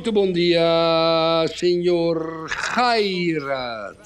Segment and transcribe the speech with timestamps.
[0.00, 3.98] Muito bom dia, senhor Gairat.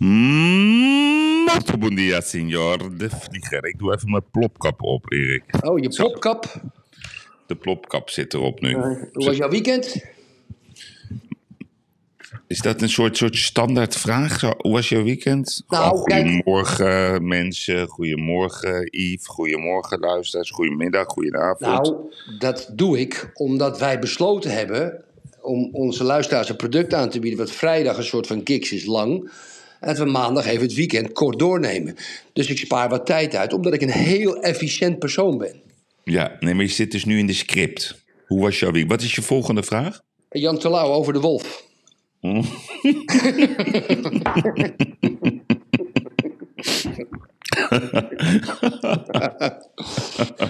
[0.00, 3.66] Muito bom dia, senor de vlieger.
[3.66, 5.44] Ik doe even mijn plopkap op, Erik.
[5.60, 6.46] Oh, je plopkap.
[7.46, 8.72] De plopkap zit erop nu.
[8.72, 10.04] Hoe was jouw weekend?
[12.54, 14.38] Is dat een soort, soort standaard vraag?
[14.38, 15.62] Zo, Hoe was jouw weekend?
[15.68, 16.26] Nou, kijk.
[16.26, 21.60] Goedemorgen mensen, goedemorgen Yves, goedemorgen luisteraars, goedemiddag, goedenavond.
[21.60, 21.96] Nou,
[22.38, 25.04] dat doe ik omdat wij besloten hebben
[25.40, 28.84] om onze luisteraars een product aan te bieden wat vrijdag een soort van gigs is
[28.84, 29.30] lang.
[29.80, 31.96] En dat we maandag even het weekend kort doornemen.
[32.32, 35.60] Dus ik spaar wat tijd uit, omdat ik een heel efficiënt persoon ben.
[36.04, 38.02] Ja, nee, maar je zit dus nu in de script.
[38.26, 38.88] Hoe was jouw week?
[38.88, 40.00] Wat is je volgende vraag?
[40.30, 41.72] Jan Terlouw over de wolf.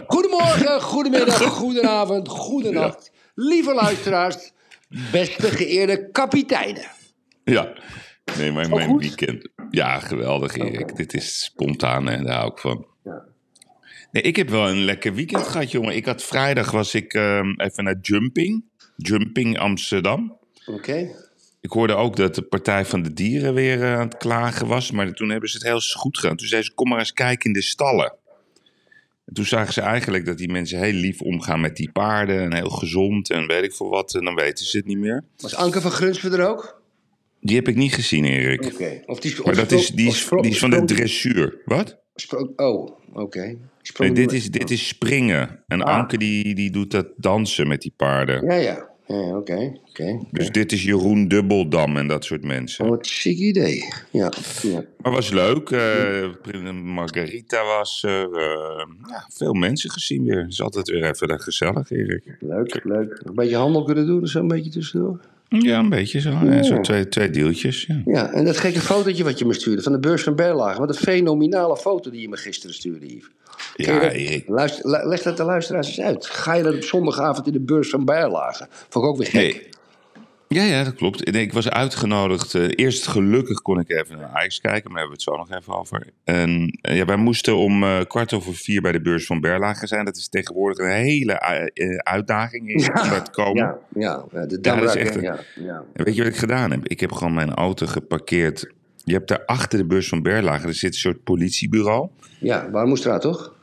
[0.07, 3.13] Goedemorgen, goedemiddag, goedenavond, goedenacht.
[3.35, 4.53] Lieve luisteraars,
[5.13, 6.85] beste geëerde kapiteinen.
[7.45, 7.73] Ja,
[8.39, 9.01] nee, maar mijn goed?
[9.01, 9.49] weekend.
[9.71, 10.97] Ja, geweldig, Erik.
[10.97, 12.87] Dit is spontaan en daar hou ik van.
[13.05, 13.25] Ja.
[14.11, 15.97] Nee, ik heb wel een lekker weekend gehad, jongen.
[15.97, 18.65] Ik had vrijdag was ik ehm, even naar Jumping.
[18.97, 20.39] Jumping Amsterdam.
[20.67, 21.24] Oké.
[21.65, 24.91] Ik hoorde ook dat de Partij van de Dieren weer eh, aan het klagen was.
[24.91, 26.37] Maar toen hebben ze het heel goed gedaan.
[26.37, 28.15] Toen zei ze, kom maar eens kijken in de stallen.
[29.25, 32.41] En toen zagen ze eigenlijk dat die mensen heel lief omgaan met die paarden.
[32.41, 34.15] En heel gezond en weet ik veel wat.
[34.15, 35.25] En dan weten ze het niet meer.
[35.37, 36.83] Was Anke van Grunsven er ook?
[37.41, 38.65] Die heb ik niet gezien, Erik.
[38.65, 39.03] Oké.
[39.07, 41.57] Of die, Maar dat is, die, is, die is van de dressuur.
[41.65, 41.99] Wat?
[42.57, 43.57] Oh, oké.
[43.99, 45.63] Nee, dit is, dit is springen.
[45.67, 45.97] En Ah.
[45.97, 48.45] Anke die, die doet dat dansen met die paarden.
[48.45, 48.93] Ja, ja.
[49.07, 49.79] Ja, oké.
[50.31, 52.85] Dus dit is Jeroen Dubbeldam en dat soort mensen.
[52.85, 53.85] Oh, Wat chic idee.
[54.11, 54.33] Ja.
[54.63, 54.85] ja.
[55.03, 55.71] Maar was leuk.
[55.71, 58.33] eh, Margarita was er.
[58.33, 60.39] eh, ja, veel mensen gezien weer.
[60.43, 62.23] Het is altijd weer even gezellig, Erik.
[62.41, 63.21] Leuk, leuk.
[63.25, 65.21] Een beetje handel kunnen doen, zo een beetje tussendoor.
[65.49, 66.31] Ja, een beetje zo.
[66.31, 66.63] hè.
[66.63, 67.85] Zo twee, twee deeltjes.
[67.87, 68.03] Ja.
[68.05, 70.79] Ja, en dat gekke fotootje wat je me stuurde van de beurs van Berlage.
[70.79, 73.29] Wat een fenomenale foto die je me gisteren stuurde, Yves.
[73.77, 74.43] Ja, dat?
[74.47, 76.27] Luister, lu- leg dat de luisteraars eens uit.
[76.27, 78.67] Ga je dat op zondagavond in de beurs van Berlage?
[78.89, 79.35] Vond ik ook weer gek.
[79.41, 79.63] Nee.
[80.49, 81.35] Ja, ja, dat klopt.
[81.37, 82.55] Ik was uitgenodigd.
[82.55, 85.55] eh, eerst gelukkig kon ik even naar Ajax kijken, maar daar hebben we het zo
[85.55, 86.07] nog even over.
[86.25, 89.87] En eh, ja, wij moesten om eh, kwart over vier bij de beurs van Berlage
[89.87, 90.05] zijn.
[90.05, 91.39] Dat is tegenwoordig een hele
[92.03, 93.63] uitdaging om daar te komen.
[93.63, 95.19] Ja, ja, ja, de Ja, dat Damrak, is echt hè?
[95.19, 95.83] een- ja, ja.
[95.93, 96.87] Weet je wat ik gedaan heb?
[96.89, 98.73] Ik heb gewoon mijn auto geparkeerd.
[99.05, 102.09] Je hebt daar achter de beurs van Berlage, er zit een soort politiebureau.
[102.39, 103.54] ja, waar moest eruit, toch?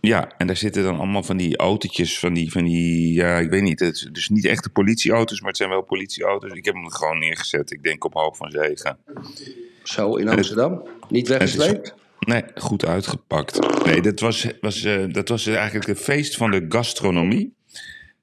[0.00, 3.50] Ja, en daar zitten dan allemaal van die autootjes, van die, van die ja, ik
[3.50, 3.80] weet niet.
[3.80, 6.52] Het is dus niet echte politieauto's, maar het zijn wel politieauto's.
[6.52, 8.98] Ik heb hem gewoon neergezet, ik denk op hoop van zegen.
[9.82, 10.82] Zo, in Amsterdam.
[11.08, 11.94] Niet weggesleept?
[12.20, 13.84] Nee, goed uitgepakt.
[13.84, 17.54] Nee, dat was, was, eh, dat was eigenlijk het feest van de gastronomie.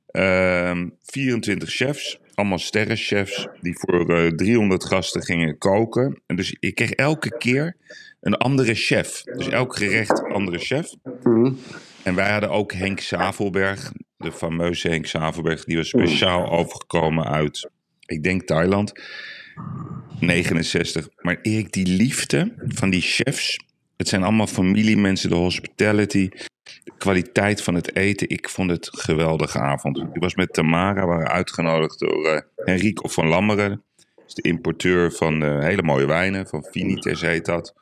[0.07, 6.21] Ehm 24 chefs, allemaal sterrenchefs, die voor eh 300 gasten gingen koken.
[6.25, 7.75] En dus ik kreeg elke keer
[8.19, 9.23] een andere chef.
[9.23, 10.93] Dus elk gerecht een andere chef.
[12.03, 17.69] En wij hadden ook Henk Zavelberg, de fameuze Henk Zavelberg, die was speciaal overgekomen uit,
[18.05, 18.93] ik denk Thailand.
[20.19, 21.09] 69.
[21.21, 23.59] Maar Erik, die liefde van die chefs.
[23.97, 26.29] Het zijn allemaal familiemensen, de hospitality.
[26.83, 28.29] De kwaliteit van het eten.
[28.29, 29.97] Ik vond het een geweldige avond.
[29.97, 33.83] Ik was met Tamara, we waren uitgenodigd door eh Henrico van Lammeren.
[34.37, 36.47] Dat de importeur van eh, hele mooie wijnen.
[36.47, 37.73] Van Vinites heet dat.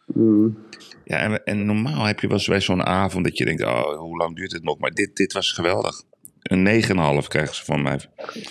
[1.03, 3.97] Ja, en, en normaal heb je wel eens bij zo'n avond dat je denkt, oh,
[3.97, 4.77] hoe lang duurt het nog?
[4.77, 6.03] Maar dit, dit was geweldig.
[6.41, 6.83] Een
[7.21, 7.99] 9,5 krijgen ze van mij.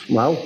[0.09, 0.37] Wauw.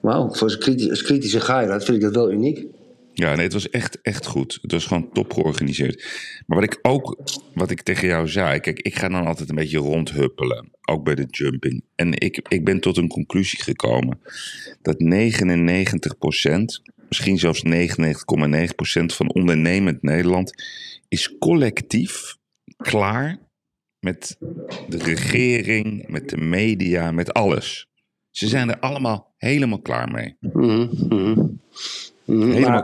[0.00, 2.66] Wauw, voor als kritische Gaira vind ik dat wel uniek.
[3.12, 4.58] Ja, nee, het was echt, echt goed.
[4.62, 6.04] Het was gewoon top georganiseerd.
[6.46, 7.18] Maar wat ik ook,
[7.54, 11.14] wat ik tegen jou zei, kijk, ik ga dan altijd een beetje rondhuppelen, ook bij
[11.14, 11.84] de jumping.
[11.94, 14.18] En ik, ik ben tot een conclusie gekomen
[14.82, 17.70] dat 99%, misschien zelfs 99,9%
[19.06, 20.52] van ondernemend Nederland
[21.08, 22.36] is collectief
[22.76, 23.38] klaar
[23.98, 24.36] met
[24.88, 27.86] de regering, met de media, met alles.
[28.30, 30.36] Ze zijn er allemaal helemaal klaar mee.
[30.40, 31.46] Mhm, mhm.
[32.26, 32.82] Mhm, Helemaal maar,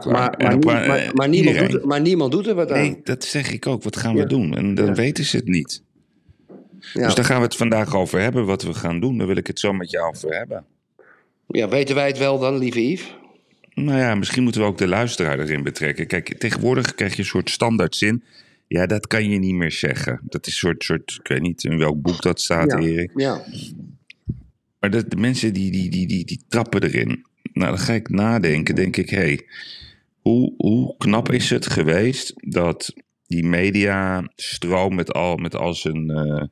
[0.58, 1.10] klaar.
[1.14, 2.80] maar, niemand doet, er- maar niemand doet er wat aan.
[2.80, 3.82] Nee, dat zeg ik ook.
[3.82, 4.26] Wat gaan we Ja.
[4.26, 4.56] doen?
[4.56, 4.92] En dan Ja.
[4.94, 5.82] weten ze het niet.
[6.92, 7.04] Ja.
[7.04, 9.18] Dus daar gaan we het vandaag over hebben, wat we gaan doen.
[9.18, 10.64] Daar wil ik het zo met jou over hebben.
[11.46, 13.16] Ja, weten wij het wel dan, lieve Yves?
[13.74, 16.06] Nou ja, misschien moeten we ook de luisteraar erin betrekken.
[16.06, 18.22] Kijk, tegenwoordig krijg je een soort standaard zin.
[18.66, 20.20] Ja, dat kan je niet meer zeggen.
[20.22, 22.78] Dat is een soort, soort ik weet niet in welk boek dat staat, ja.
[22.78, 23.10] Erik.
[23.14, 23.44] Ja.
[24.80, 27.26] Maar de, de mensen die, die, die, die, die trappen erin.
[27.52, 29.40] Nou, dan ga ik nadenken, denk ik, hé, hey,
[30.20, 32.94] hoe, hoe knap is het geweest dat
[33.26, 36.44] die mediastroom met al, met al zijn eh,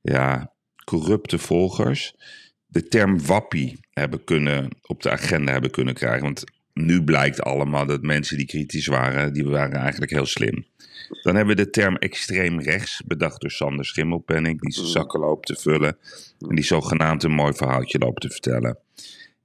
[0.00, 0.52] ja,
[0.84, 2.14] corrupte volgers
[2.66, 6.22] de term wappie hebben kunnen, op de agenda hebben kunnen krijgen.
[6.22, 10.66] Want nu blijkt allemaal dat mensen die kritisch waren, die waren eigenlijk heel slim.
[11.22, 15.46] Dan hebben we de term extreem rechts, bedacht door Sander Schimmelpenning, die zijn zakken loopt
[15.46, 15.96] te vullen
[16.48, 18.78] en die zogenaamd een mooi verhaaltje loopt te vertellen.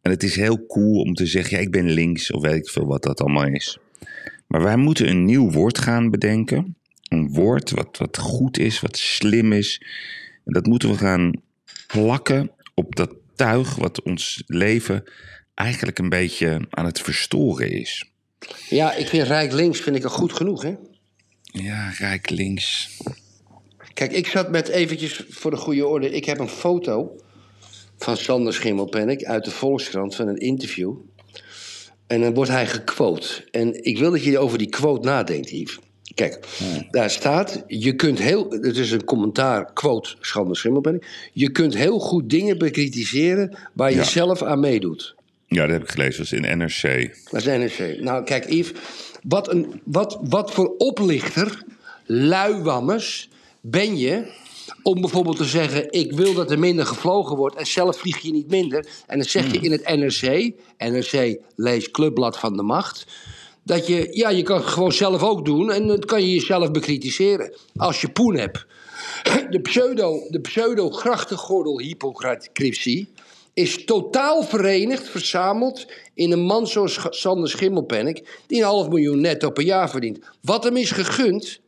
[0.02, 2.70] En het is heel cool om te zeggen, ja, ik ben links, of weet ik
[2.70, 3.78] veel wat dat allemaal is.
[4.48, 6.78] Maar wij moeten een nieuw woord gaan bedenken.
[7.08, 9.82] Een woord wat, wat goed is, wat slim is.
[10.46, 11.42] En dat moeten we gaan
[11.88, 15.04] plakken op dat tuig wat ons leven
[15.54, 18.12] eigenlijk een beetje aan het verstoren is.
[18.70, 20.76] ja, ik vind Rijk links vind ik al goed genoeg, hè?
[21.42, 22.98] Ja, rijk links.
[23.94, 26.10] Kijk, ik zat met eventjes voor de goede orde.
[26.10, 27.16] Ik heb een foto
[27.98, 30.96] van Sander Schimmelpennik uit de Volkskrant van een interview.
[32.08, 33.48] En dan wordt hij gequote.
[33.52, 35.80] En ik wil dat je over die quote nadenkt, Yves.
[36.16, 36.40] Kijk,
[36.92, 41.30] daar staat, je kunt heel, het is een commentaar, quote Sander Schimmelpennik.
[41.34, 44.04] Je kunt heel goed dingen bekritiseren waar je Ja.
[44.04, 45.16] zelf aan meedoet.
[45.48, 46.24] Ja, dat heb ik gelezen.
[46.24, 47.16] Dat is in NRC.
[47.32, 47.46] Dat is
[47.78, 48.00] NRC.
[48.02, 48.72] Nou, kijk, Yves,
[49.24, 51.64] wat, een, wat, wat voor oplichter,
[52.06, 53.30] luiwammers,
[53.62, 54.32] ben je
[54.84, 58.32] om bijvoorbeeld te zeggen: Ik wil dat er minder gevlogen wordt en zelf vlieg je
[58.32, 58.86] niet minder.
[59.08, 63.06] En dan zeg je in het NRC, NRC lees Clubblad van de Macht.
[63.64, 66.72] Dat je, ja, je kan het gewoon zelf ook doen en dan kan je jezelf
[66.72, 67.54] bekritiseren.
[67.76, 68.66] Als je poen hebt.
[69.50, 73.08] De pseudo, de pseudo grachtengordel hypocrisie
[73.54, 79.50] is totaal verenigd, verzameld in een man zoals Sander Schimmelpennik, die een half miljoen netto
[79.50, 80.20] per jaar verdient.
[80.42, 81.60] Wat hem is gegund,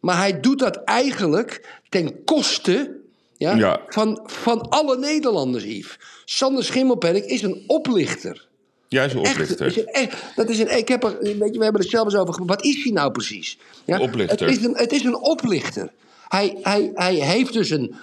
[0.00, 3.00] maar hij doet dat eigenlijk ten koste
[3.36, 3.80] ja, Ja.
[3.86, 5.98] Van, van alle Nederlanders, Yves.
[6.24, 8.48] Sander Schimmelpennik is een oplichter.
[8.92, 9.66] Jij is een Echt, oplichter.
[9.66, 12.04] is een, echt- dat is een, ik heb er, weet je, we hebben er zelf
[12.04, 12.48] eens over gehad.
[12.48, 13.58] Wat is hij nou precies?
[13.84, 14.46] Ja, Oplichter.
[14.46, 15.92] Het is een, het is een oplichter.
[16.28, 17.94] Hij, hij, hij heeft dus een,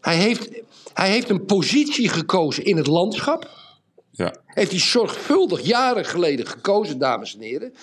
[0.00, 0.48] hij heeft,
[0.92, 3.50] hij heeft een positie gekozen in het landschap.
[4.10, 4.34] Ja.
[4.46, 7.74] Heeft hij zorgvuldig jaren geleden gekozen, dames en heren.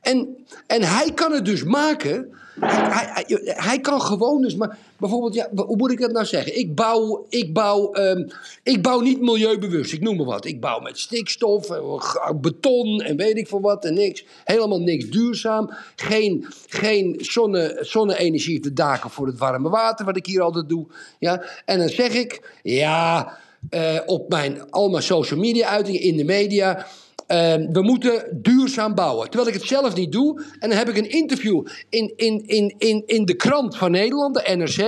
[0.00, 2.36] En, en hij kan het dus maken.
[2.60, 4.54] Hij, kan gewoon dus.
[4.54, 6.58] Maar bijvoorbeeld, ja, hoe moet ik dat nou zeggen?
[6.58, 8.28] Ik bouw, ik bouw, ehm,
[8.62, 10.44] ik bouw niet milieubewust, ik noem maar wat.
[10.44, 14.24] Ik bouw met stikstof, en g- beton en weet ik veel wat en niks.
[14.44, 15.70] Helemaal niks duurzaam.
[15.96, 20.68] Geen, geen zonne, zonne-energie op de daken voor het warme water, wat ik hier altijd
[20.68, 20.86] doe.
[21.18, 21.42] Ja?
[21.64, 23.32] En dan zeg ik, ja,
[23.70, 26.86] eh, op mijn al mijn social media uitingen in de media.
[27.32, 29.30] Eh, we moeten duurzaam bouwen.
[29.30, 30.44] Terwijl ik het zelf niet doe.
[30.58, 34.34] En dan heb ik een interview in, in, in, in, in de krant van Nederland,
[34.34, 34.78] de NRC.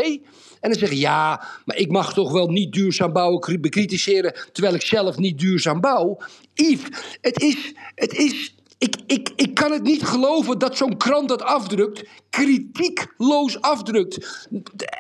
[0.61, 4.35] En dan zeg ik ja, maar ik mag toch wel niet duurzaam bouwen kri- bekritiseren.
[4.53, 6.19] terwijl ik zelf niet duurzaam bouw.
[6.55, 6.89] Yves,
[7.21, 7.73] het is.
[7.95, 13.61] Het is ik, ik, ik kan het niet geloven dat zo'n krant dat afdrukt, kritiekloos
[13.61, 14.39] afdrukt.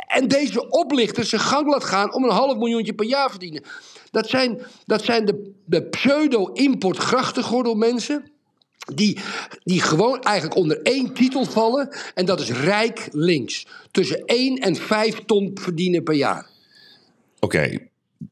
[0.07, 3.63] En deze oplichters zijn gang laat gaan om een half miljoentje per jaar verdienen.
[4.15, 7.95] Dat zijn, dat zijn de, de pseudo-import grachtengordel
[8.95, 9.19] Die,
[9.63, 11.89] die gewoon eigenlijk onder één titel vallen.
[12.15, 13.67] En dat is rijk links.
[13.91, 16.51] Tussen 1 en 5 ton verdienen per jaar.
[17.41, 17.79] Oké,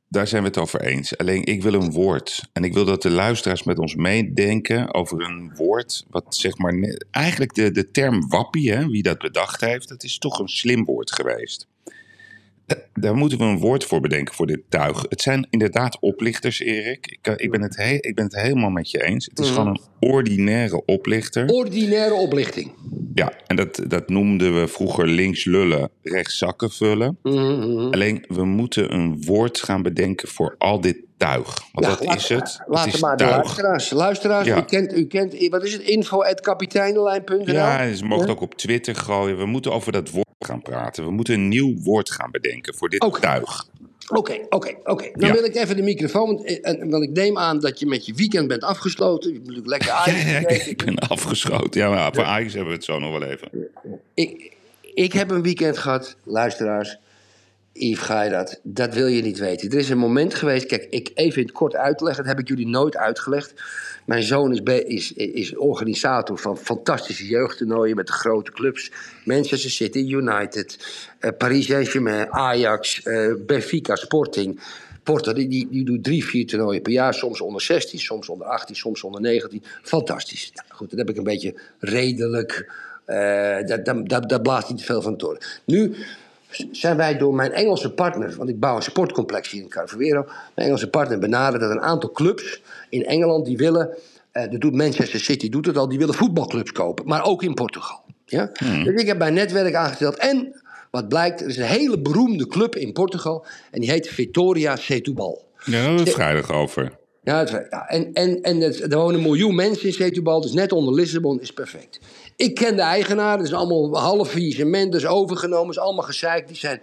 [0.08, 1.16] daar zijn we het over eens.
[1.18, 2.48] Alleen ik wil een woord.
[2.52, 6.04] En ik wil dat de luisteraars met ons meedenken over een woord.
[6.10, 6.96] Wat zeg maar.
[7.10, 10.84] Eigenlijk de, de term wappie, hè, wie dat bedacht heeft, dat is toch een slim
[10.84, 11.66] woord geweest.
[12.74, 15.04] Da- Daar moeten we een woord voor bedenken voor dit tuig.
[15.08, 17.06] Het zijn inderdaad oplichters, Erik.
[17.06, 19.24] Ik, kan- ik, ben, het he- ik ben het helemaal met je eens.
[19.24, 21.48] Het is gewoon een ordinaire oplichter.
[21.48, 22.72] Ordinaire oplichting.
[23.14, 27.18] Ja, en dat, dat noemden we vroeger links lullen, rechts zakken vullen.
[27.90, 31.58] Alleen we moeten een woord gaan bedenken voor al dit tuig.
[31.72, 32.60] Want Ja, wat laat- is het?
[32.66, 33.90] Laat maar de luisteraars.
[33.90, 34.56] Luisteraars, Ja.
[34.58, 35.82] u, kent, u kent, wat is het?
[35.82, 37.52] Info at kapiteinenlijn.nl?
[37.52, 39.38] Ja, ze mogen het ook op Twitter gooien.
[39.38, 41.04] We moeten over dat woord gaan praten.
[41.04, 43.20] We moeten een nieuw woord gaan bedenken voor dit Oké.
[43.20, 43.66] tuig.
[44.08, 45.10] Oké, oké, oké.
[45.12, 45.34] Dan Ja.
[45.34, 46.26] wil ik even de microfoon.
[46.26, 49.28] Want, eh, en, want ik neem aan dat je met je weekend bent afgesloten.
[49.30, 51.80] Je hebt natuurlijk lekker Ja, Ajax ja, ik ben afgeschoten.
[51.80, 53.70] Ja, maar voor Ajax hebben we het zo nog wel even.
[54.14, 54.56] ik,
[54.94, 56.98] ik heb een weekend gehad, luisteraars.
[57.72, 58.60] Yves, je dat?
[58.62, 59.70] Dat wil je niet weten.
[59.70, 62.48] Er is een moment geweest, kijk, ik even in het kort uitleggen, dat heb ik
[62.48, 63.54] jullie nooit uitgelegd.
[64.04, 68.90] Mijn zoon is, is, is organisator van fantastische jeugdtoernooien met de grote clubs.
[69.24, 70.78] Manchester City, United,
[71.18, 74.60] eh, Paris Saint-Germain, Ajax, eh, Benfica, Sporting.
[75.02, 77.14] Porto, die, die, die doet drie, vier toernooien per jaar.
[77.14, 79.62] Soms onder 16, soms onder 18, soms onder 19.
[79.82, 80.52] Fantastisch.
[80.68, 82.72] Goed, dat heb ik een beetje redelijk...
[83.06, 85.38] daar, daar, daar, daar blaast niet veel van toren.
[85.64, 85.94] Nu
[86.70, 90.68] zijn wij door mijn Engelse partner, want ik bouw een sportcomplex hier in Carvero, mijn
[90.68, 93.96] Engelse partner benaderd dat een aantal clubs in Engeland die willen,
[94.32, 97.54] eh, dat doet Manchester City doet het al, die willen voetbalclubs kopen, maar ook in
[97.54, 98.00] Portugal.
[98.24, 98.50] Ja?
[98.84, 102.76] Dus ik heb mijn netwerk aangesteld en wat blijkt, er is een hele beroemde club
[102.76, 105.50] in Portugal en die heet Vitória Setúbal.
[105.64, 107.00] Ja, daar hebben we het vrijdag over.
[107.22, 110.52] Ja, het, ja en, en, en het, er wonen een miljoen mensen in Setúbal, dus
[110.52, 112.00] net onder Lissabon is perfect.
[112.36, 116.48] Ik ken de eigenaar, dat is allemaal half faillissement, dat is overgenomen, is allemaal gezeikt.
[116.48, 116.80] Die zijn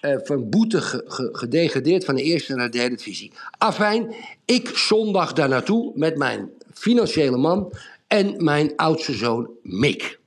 [0.00, 3.32] eh, van boete ge- ge- gedegradeerd van de eerste naar de derde divisie.
[3.58, 4.14] Afijn,
[4.44, 7.72] ik zondag daar naartoe met mijn financiële man
[8.06, 10.18] en mijn oudste zoon Mick.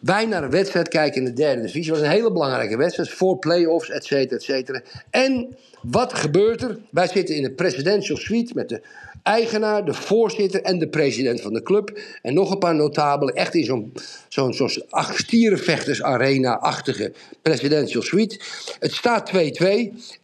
[0.00, 1.80] Wij naar een wedstrijd kijken in de derde divisie.
[1.80, 3.10] Het was een hele belangrijke wedstrijd.
[3.10, 4.82] Voor play-offs, et cetera, et cetera.
[5.10, 6.78] En wat gebeurt er?
[6.90, 8.82] Wij zitten in de presidential suite met de
[9.28, 12.00] eigenaar, de voorzitter en de president van de club.
[12.22, 13.34] En nog een paar notabelen.
[13.34, 13.92] Echt in zo'n
[14.28, 18.40] zo'n zo'n acht stierenvechters-arena-achtige presidential suite.
[18.78, 19.34] Het staat 2-2.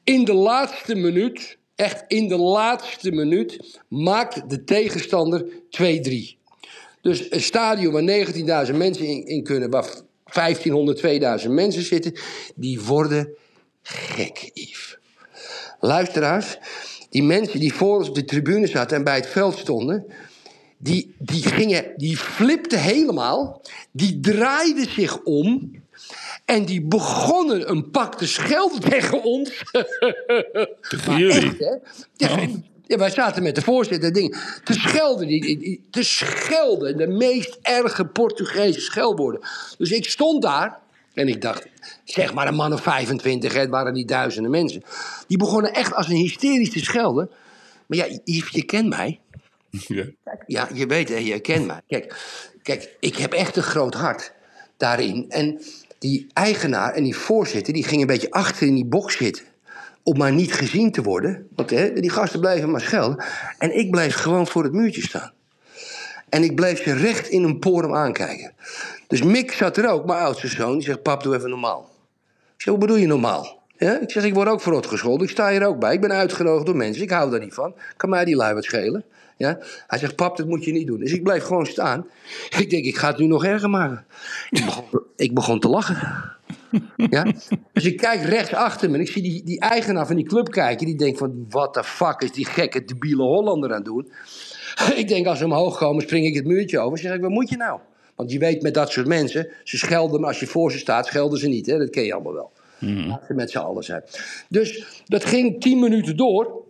[0.05, 6.43] In de laatste minuut, echt in de laatste minuut, maakt de tegenstander 2-3.
[7.01, 9.89] Dus een stadion waar 19.000 mensen in, in kunnen, waar
[10.33, 12.13] 1500, 2000 mensen zitten,
[12.55, 13.37] die worden
[13.83, 14.99] gek, Yves.
[15.81, 16.59] Luisteraars,
[17.15, 20.07] die mensen die voor ons op de tribune zaten en bij het veld stonden,
[20.79, 25.73] die, die gingen, die flipten helemaal, die draaiden zich om
[26.45, 29.63] en die begonnen een pak te schelden tegen ons.
[30.89, 31.55] Tegen jullie.
[31.59, 31.75] Hè?
[32.17, 32.49] Ja,
[32.87, 36.97] ja, wij zaten met de voorzitter ding, te schelden, die, die- die- te schelden.
[36.97, 39.41] De meest erge Portugese schelwoorden.
[39.79, 40.79] Dus ik stond daar
[41.15, 41.67] en ik dacht,
[42.05, 44.83] zeg maar een man of 25, hè, het waren niet duizenden mensen.
[45.27, 47.31] Die begonnen echt als een hysterisch te schelden.
[47.87, 49.21] Maar ja, Yves, je kent mij.
[49.71, 50.05] Ja.
[50.47, 51.81] Ja, je weet, hè, je kent mij.
[51.89, 52.17] Kijk,
[52.63, 54.33] kijk, ik heb echt een groot hart
[54.77, 55.25] daarin.
[55.29, 55.61] En
[55.99, 59.45] die eigenaar en die voorzitter, die gingen een beetje achter in die box zitten.
[60.03, 61.49] Om maar niet gezien te worden.
[61.55, 63.25] Want hè, die gasten blijven maar schelden.
[63.59, 65.33] En ik bleef gewoon voor het muurtje staan.
[66.29, 68.53] En ik bleef ze recht in een porum aankijken.
[69.15, 70.73] Dus Mick zat er ook, mijn oudste zoon.
[70.73, 71.91] Die zegt, pap, doe even normaal.
[72.57, 73.63] Ik zeg, hoe bedoel je normaal?
[73.77, 74.01] Ja?
[74.01, 75.27] Ik zeg, ik word ook verrot gescholden.
[75.27, 75.95] Ik sta hier ook bij.
[75.95, 77.03] Ik ben uitgenodigd door mensen.
[77.03, 77.75] Ik hou daar niet van.
[77.97, 79.05] Kan mij die lui wat schelen.
[79.37, 79.59] Ja?
[79.87, 80.99] Hij zegt, pap, dat moet je niet doen.
[80.99, 82.07] Dus ik bleef gewoon staan.
[82.59, 84.05] Ik denk, ik ga het nu nog erger maken.
[84.51, 84.85] Ik begon,
[85.17, 86.33] ik begon te lachen.
[86.97, 87.33] Ja?
[87.73, 90.51] Dus ik kijk rechts achter me en ik zie die, die eigenaar van die club
[90.51, 90.87] kijken.
[90.87, 94.13] Die denkt van, what the fuck is die gekke debiele Hollander aan doen?
[94.95, 96.99] Ik denk, als ze omhoog komen, spring ik het muurtje over.
[96.99, 97.81] Zeg ik, wat moet je nou?
[98.15, 101.07] Want je weet met dat soort mensen, ze schelden, maar als je voor ze staat,
[101.07, 101.67] schelden ze niet.
[101.67, 101.79] Hè?
[101.79, 102.53] Dat ken je allemaal wel.
[103.11, 104.03] Als ze met z'n allen zijn.
[104.49, 106.63] Dus dat ging tien minuten door.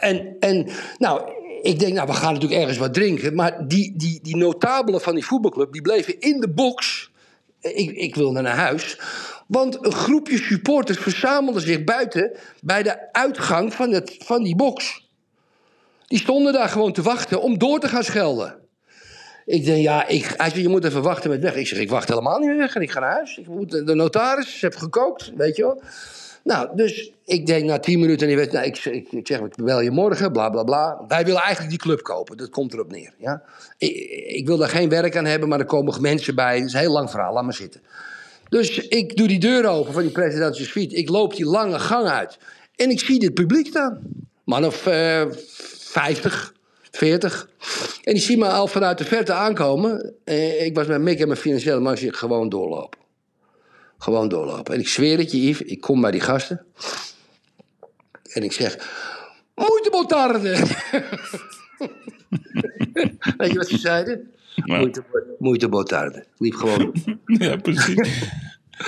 [0.00, 1.30] En, en nou,
[1.62, 3.34] ik denk, nou, we gaan natuurlijk ergens wat drinken.
[3.34, 7.10] Maar die, die, die notabelen van die voetbalclub, die bleven in de box.
[7.60, 8.98] Ik, ik wilde naar huis.
[9.46, 15.08] Want een groepje supporters verzamelde zich buiten bij de uitgang van, het, van die box.
[16.06, 18.59] Die stonden daar gewoon te wachten om door te gaan schelden.
[19.50, 21.54] Ik denk, ja, ik, hij zei, je moet even wachten met weg.
[21.54, 23.38] Ik zeg, ik wacht helemaal niet meer weg en ik ga naar huis.
[23.38, 25.82] Ik moet de notaris, heeft gekookt, weet je wel.
[26.44, 29.54] Nou, dus ik denk na tien minuten, en weet, nou, ik, ik, ik zeg, ik
[29.56, 31.04] bel je morgen, bla bla bla.
[31.08, 33.14] Wij willen eigenlijk die club kopen, dat komt erop neer.
[33.18, 33.42] Ja?
[33.78, 36.56] Ik, ik wil daar geen werk aan hebben, maar er komen mensen bij.
[36.56, 37.80] Het is een heel lang verhaal, laat maar zitten.
[38.48, 40.94] Dus ik doe die deur open van die presidential suite.
[40.94, 42.38] Ik loop die lange gang uit.
[42.76, 44.00] En ik zie dit publiek staan.
[44.44, 46.54] Man of eh 50,
[46.90, 47.48] 40.
[48.02, 50.14] En die zien me al vanuit de verte aankomen.
[50.24, 52.98] Eh, ik was met Mick en mijn financiële man zie ik gewoon doorlopen.
[53.98, 54.74] Gewoon doorlopen.
[54.74, 56.64] En ik zweer het je, Yves, ik kom bij die gasten.
[58.32, 58.78] En ik zeg...
[59.54, 60.50] Moeite botarde!
[63.36, 64.30] Weet je wat ze zeiden?
[64.64, 65.04] Moeite,
[65.38, 66.24] moeite botarde.
[66.38, 66.94] Liep gewoon...
[67.24, 68.24] ja, precies.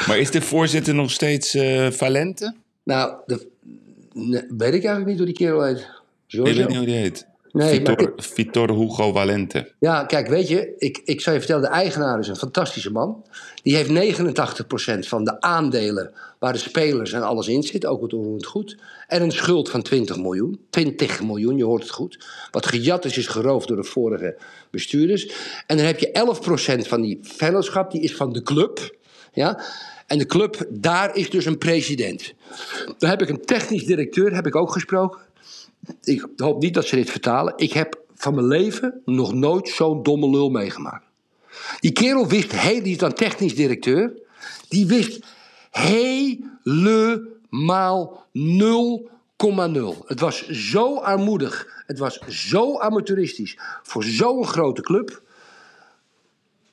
[0.06, 2.54] maar is de voorzitter nog steeds eh, Valente?
[2.82, 3.48] Nou, de,
[4.48, 5.88] weet ik eigenlijk niet hoe die kerel heet.
[6.26, 7.26] Ik weet niet hoe die heet.
[7.52, 7.82] Nee,
[8.16, 9.72] Vitor Hugo Valente.
[9.78, 13.24] Ja, kijk, weet je, ik, ik zou je vertellen, de eigenaar is een fantastische man.
[13.62, 14.20] Die heeft
[15.04, 18.76] 89% van de aandelen waar de spelers en alles in zit, ook het onroerend goed.
[19.06, 20.60] En een schuld van 20 miljoen.
[20.70, 22.24] 20 miljoen, je hoort het goed.
[22.50, 24.36] Wat gejat is, is geroofd door de vorige
[24.70, 25.26] bestuurders.
[25.66, 28.96] En dan heb je 11% van die vennootschap, die is van de club.
[29.32, 29.62] Ja?
[30.06, 32.34] En de club, daar is dus een president.
[32.98, 35.20] Dan heb ik een technisch directeur, heb ik ook gesproken.
[36.02, 37.52] Ik hoop niet dat ze dit vertalen.
[37.56, 41.04] Ik heb van mijn leven nog nooit zo'n domme lul meegemaakt.
[41.80, 44.12] Die kerel wist, heel, die is dan technisch directeur,
[44.68, 45.24] die wist
[45.70, 47.06] helemaal
[48.38, 48.42] 0,0.
[50.06, 55.21] Het was zo armoedig, het was zo amateuristisch voor zo'n grote club.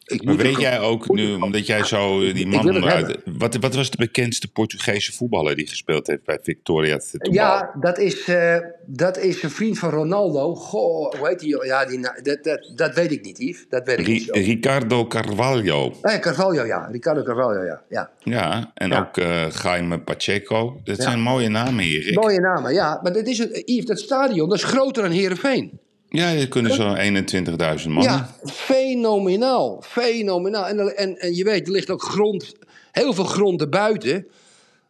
[0.09, 3.17] Ik Maar weet jij ook nu, omdat jij zo die man onderuit...
[3.25, 6.99] Wat, wat was de bekendste Portugese voetballer die gespeeld heeft bij Victoria?
[7.31, 10.55] Ja, dat is, eh, dat is een vriend van Ronaldo.
[10.55, 11.65] Goh, hoe heet die?
[11.65, 13.65] Ja, die, dat, dat, dat weet ik niet, Yves.
[13.69, 14.31] Dat weet ik Ri- niet zo.
[14.33, 15.93] Ricardo Carvalho.
[16.01, 16.87] Ja, Carvalho, ja.
[16.91, 17.81] Ricardo Carvalho, ja.
[17.89, 18.09] ja.
[18.23, 18.99] Ja, en Ja.
[18.99, 20.79] ook eh Jaime Pacheco.
[20.83, 21.03] Dat Ja.
[21.03, 22.13] zijn mooie namen hier.
[22.13, 22.99] Mooie namen, ja.
[23.03, 25.79] Maar dat is het, Yves, dat stadion, dat is groter dan Heerenveen.
[26.09, 26.97] Ja, er kunnen zo'n
[27.79, 28.03] 21.000 man.
[28.03, 29.83] Ja, fenomenaal.
[29.85, 30.67] Fenomenaal.
[30.67, 32.55] En, en, en je weet, er ligt ook grond,
[32.91, 34.27] heel veel grond erbuiten.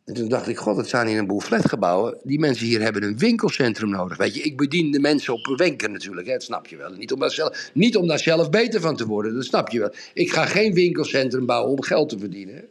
[0.05, 2.17] En toen dacht ik, god, het zijn hier een boel flatgebouwen.
[2.23, 4.17] Die mensen hier hebben een winkelcentrum nodig.
[4.17, 6.91] Weet je, ik bedien de mensen op wenken natuurlijk, hè, dat snap je wel.
[6.91, 9.79] Niet om, daar zelf, niet om daar zelf beter van te worden, dat snap je
[9.79, 9.93] wel.
[10.13, 12.65] Ik ga geen winkelcentrum bouwen om geld te verdienen.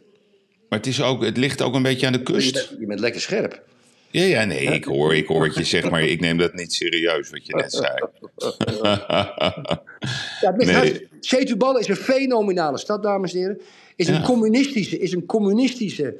[0.69, 2.53] Maar het, is ook, het ligt ook een beetje aan de Je kust.
[2.53, 3.63] bent, je bent lekker scherp.
[4.11, 6.73] Ja, ja, nee, ik hoor, ik hoor wat je zegt, maar ik neem dat niet
[6.73, 7.93] serieus, wat je net zei.
[10.41, 11.07] Ja, Nee.
[11.19, 13.59] Setúbal is een fenomenale stad, dames en heren.
[13.95, 14.21] Is een Ja.
[14.21, 16.17] communistische, is een communistische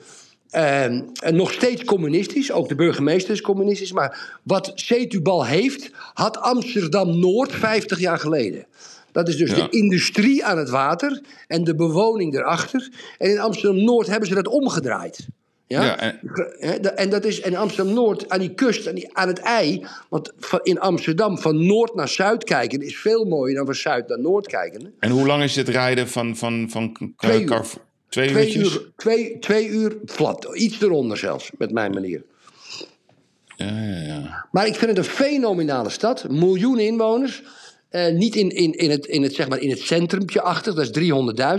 [0.49, 2.51] ehm, nog steeds communistisch.
[2.51, 3.91] Ook de burgemeester is communistisch.
[3.91, 8.65] Maar wat Setúbal heeft, had Amsterdam Noord 50 jaar geleden.
[9.11, 9.55] Dat is dus Ja.
[9.55, 12.89] de industrie aan het water en de bewoning erachter.
[13.17, 15.27] En in Amsterdam Noord hebben ze dat omgedraaid.
[15.69, 15.83] Ja?
[15.83, 16.19] Ja, en-
[16.59, 19.39] Hè, da- En dat is in Amsterdam Noord, aan die kust, aan, die, aan het
[19.39, 19.85] ei.
[20.09, 20.33] Want
[20.63, 24.47] in Amsterdam van noord naar zuid kijken is veel mooier dan van zuid naar noord
[24.47, 24.93] kijken.
[24.99, 27.65] En hoe lang is het rijden van, van, van Twee uur.
[28.09, 32.23] Twee, uur, twee, twee uur plat, iets eronder zelfs, met mijn manier.
[33.55, 34.47] Ja, ja, ja.
[34.51, 36.29] Maar ik vind het een fenomenale stad.
[36.29, 37.43] Miljoen inwoners.
[37.89, 40.95] Eh, niet in, in, in, het, in, het, zeg maar in het centrumpje achter, dat
[40.97, 41.09] is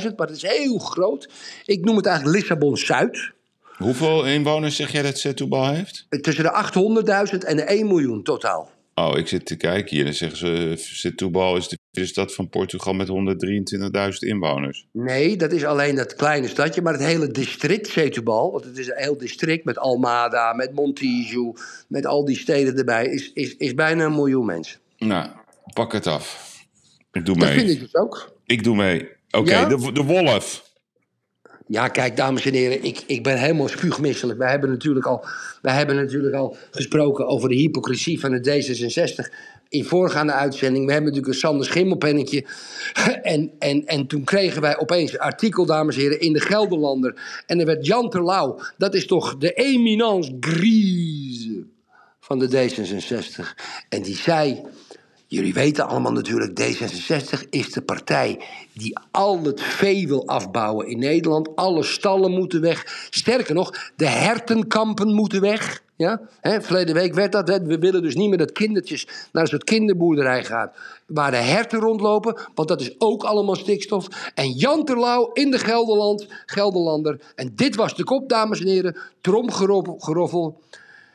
[0.02, 1.28] 300.000, maar het is heel groot.
[1.64, 3.32] Ik noem het eigenlijk Lissabon-Zuid.
[3.80, 6.06] Hoeveel inwoners zeg jij dat Setúbal heeft?
[6.20, 6.70] Tussen de
[7.32, 8.70] 800.000 en de 1 miljoen totaal.
[8.94, 10.04] Oh, ik zit te kijken hier.
[10.04, 13.14] Dan zeggen ze, Setúbal is de vierde stad van Portugal met 123.000
[14.18, 14.86] inwoners.
[14.92, 18.86] Nee, dat is alleen dat kleine stadje, maar het hele district Setúbal, want het is
[18.88, 21.52] een heel district met Almada, met Montijo,
[21.88, 24.78] met al die steden erbij, is, is, is bijna een miljoen mensen.
[24.98, 25.28] Nou,
[25.74, 26.48] pak het af.
[27.12, 27.58] Ik doe Dat mee.
[27.58, 28.32] vind ik dus ook.
[28.46, 29.08] Ik doe mee.
[29.30, 29.64] Oké, Ja?
[29.68, 30.68] de, de wolf.
[31.70, 34.38] Ja, kijk, dames en heren, ik, ik ben helemaal spuugmisselijk.
[34.38, 35.24] Wij hebben, natuurlijk al,
[35.62, 39.32] wij hebben natuurlijk al gesproken over de hypocrisie van het D66
[39.68, 40.86] in voorgaande uitzending.
[40.86, 42.44] We hebben natuurlijk een Sander Schimmelpennetje.
[43.22, 47.42] En, en, en toen kregen wij opeens een artikel, dames en heren, in de Gelderlander.
[47.46, 51.66] En er werd Jan Terlouw, dat is toch de eminence grise
[52.20, 53.62] van de D66.
[53.88, 54.62] En die zei...
[55.32, 58.40] Jullie weten allemaal natuurlijk, D66 is de partij
[58.72, 61.56] die al het vee wil afbouwen in Nederland.
[61.56, 63.06] Alle stallen moeten weg.
[63.10, 65.82] Sterker nog, de hertenkampen moeten weg.
[65.96, 66.20] Ja?
[66.40, 67.48] Hè, verleden week werd dat.
[67.48, 70.72] We willen dus niet meer dat kindertjes naar een soort kinderboerderij gaan.
[71.06, 74.30] Waar de herten rondlopen, want dat is ook allemaal stikstof.
[74.34, 77.20] En Jan Terlouw in de Gelderland, Gelderlander.
[77.34, 78.96] En dit was de kop, dames en heren.
[79.20, 80.60] Tromgeroffel.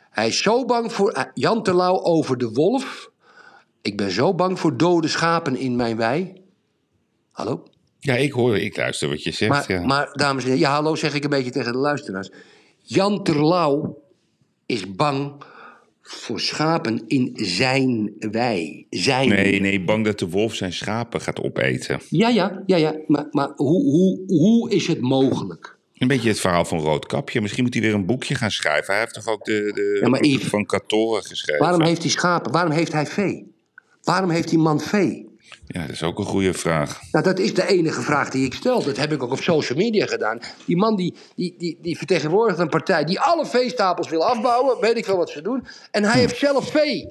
[0.10, 3.14] Hij is zo bang voor eh, Jan Terlouw over de wolf.
[3.86, 6.34] Ik ben zo bang voor dode schapen in mijn wei.
[7.32, 7.64] Hallo?
[8.00, 9.52] Ja, ik hoor, ik luister wat je zegt.
[9.52, 9.86] Maar, ja.
[9.86, 12.30] maar dames en heren, ja, hallo zeg ik een beetje tegen de luisteraars.
[12.82, 14.02] Jan Terlouw
[14.66, 15.34] is bang
[16.02, 18.86] voor schapen in zijn wei.
[18.90, 19.30] Zijn.
[19.30, 22.02] Nee, nee, bang dat de wolf zijn schapen gaat opeten.
[22.10, 22.96] Ja, ja, ja, ja.
[23.08, 25.78] Maar, maar hoe, hoe, hoe is het mogelijk?
[25.94, 27.42] Een beetje het verhaal van Roodkapje.
[27.42, 28.94] Misschien moet hij weer een boekje gaan schrijven.
[28.94, 31.64] Hij heeft toch ook de, de Ja, maar boeken Yves, van Katoren geschreven?
[31.64, 32.52] Waarom heeft hij schapen?
[32.52, 33.54] Waarom heeft hij vee?
[34.06, 35.34] Waarom heeft die man vee?
[35.68, 37.02] Ja, dat is ook een goede vraag.
[37.12, 38.84] Nou, dat is de enige vraag die ik stel.
[38.84, 40.40] Dat heb ik ook op social media gedaan.
[40.66, 44.78] Die man die, die, die, die vertegenwoordigt een partij die alle veestapels wil afbouwen.
[44.82, 45.66] Weet ik wel wat ze doen.
[45.92, 47.08] En hij heeft zelf vee.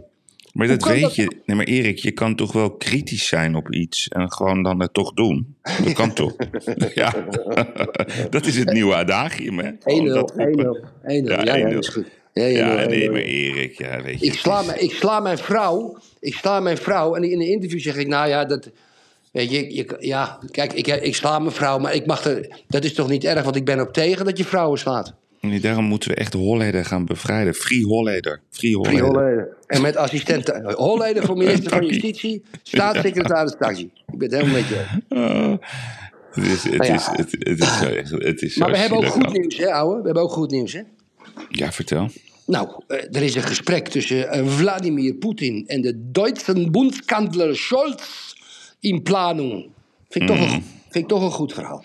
[0.53, 1.15] Maar Hoe dat weet dat?
[1.15, 1.37] je.
[1.47, 4.95] Nee, maar Erik, je kan toch wel kritisch zijn op iets en gewoon dan het
[4.95, 5.57] toch doen?
[5.85, 6.35] Dat kan toch?
[6.95, 7.15] ja.
[8.31, 9.71] dat is het nieuwe adagium, hè?
[9.71, 9.77] 1-0, 1-0, 1-0.
[9.85, 10.83] Gewoon dat roepen.
[10.83, 10.85] 1-0.
[11.05, 11.73] Ja, Ja, ja, 1-0.
[11.73, 12.07] dat is goed.
[12.35, 14.27] Ja, ja, nee, maar Erik, ja, weet je.
[14.27, 15.99] Ik sla, me- ik sla mijn vrouw.
[16.21, 17.15] Ik sla mijn vrouw.
[17.15, 18.71] En in een interview zeg ik, nou ja, dat...
[19.33, 22.85] Weet je, je ja, kijk, ik, ik sla mijn vrouw, maar ik mag er, dat
[22.85, 25.15] is toch niet erg, want ik ben ook tegen dat je vrouwen slaat.
[25.41, 27.55] Nee, daarom moeten we echt Holleder gaan bevrijden.
[27.55, 28.41] Free Holleder.
[28.51, 29.05] Free Free Holleder.
[29.05, 29.57] Holleder.
[29.67, 31.87] En met assistent Holleder voor minister van.
[31.87, 33.91] Justitie, staatssecretaris Taxi.
[34.13, 34.85] Ik ben het helemaal met je.
[35.09, 35.53] Oh,
[36.31, 37.07] het is, het is,
[37.39, 39.33] het, is zo, echt- het is zo Maar we hebben ook goed dan.
[39.33, 39.97] nieuws, hè, ouwe?
[39.99, 40.81] We hebben ook goed nieuws, hè?
[41.49, 42.09] Ja, vertel.
[42.47, 48.33] nou, eh, er is een gesprek tussen eh, Vladimir Poetin en de Duitse bondskanselier Scholz
[48.81, 49.71] in planung.
[50.09, 51.85] Vind ik, toch een, vind ik toch een goed verhaal.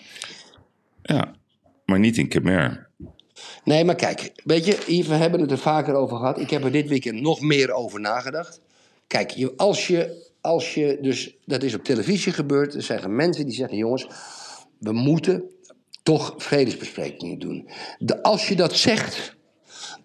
[1.02, 1.34] Ja,
[1.84, 2.88] maar niet in Khmer.
[3.64, 6.38] Nee, maar kijk, weet je, we hebben het er vaker over gehad.
[6.40, 8.60] Ik heb er dit weekend nog meer over nagedacht.
[9.06, 13.44] Kijk, je- als je, als je dus, dat is op televisie gebeurd, er zijn mensen
[13.44, 14.06] die zeggen, jongens,
[14.78, 15.42] we moeten
[16.02, 17.68] toch vredesbesprekingen doen.
[17.98, 19.36] De, als je dat zegt,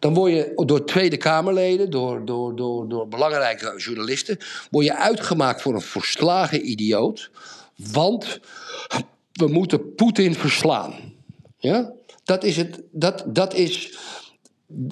[0.06, 4.38] dan word je door Tweede Kamerleden, door, door, door, door belangrijke journalisten,
[4.72, 7.32] word je uitgemaakt voor een verslagen idioot.
[7.76, 8.40] Want
[9.32, 10.94] we moeten Poetin verslaan.
[11.58, 11.92] Ja?
[12.24, 13.98] Dat is het, dat, dat is,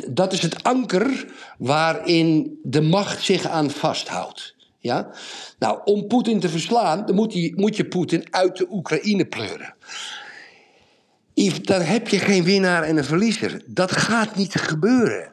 [0.09, 1.25] dat is het anker
[1.57, 4.55] waarin de macht zich aan vasthoudt.
[4.79, 5.11] Ja?
[5.59, 9.75] Nou, om Poetin te verslaan, dan moet, die, moet je Poetin uit de Oekraïne pleuren.
[11.33, 13.61] Yves, daar heb je geen winnaar en een verliezer.
[13.65, 15.31] Dat gaat niet gebeuren.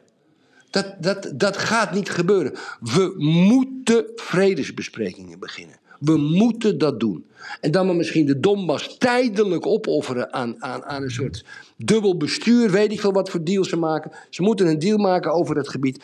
[0.69, 2.53] Dat, dat, dat gaat niet gebeuren.
[2.79, 5.79] We moeten vredesbesprekingen beginnen.
[5.99, 7.25] We moeten dat doen.
[7.61, 11.45] En dan maar misschien de Donbass tijdelijk opofferen aan, aan, aan een soort
[11.85, 12.71] dubbel bestuur.
[12.71, 14.11] Weet ik veel wat voor deal ze maken.
[14.29, 16.03] Ze moeten een deal maken over het gebied.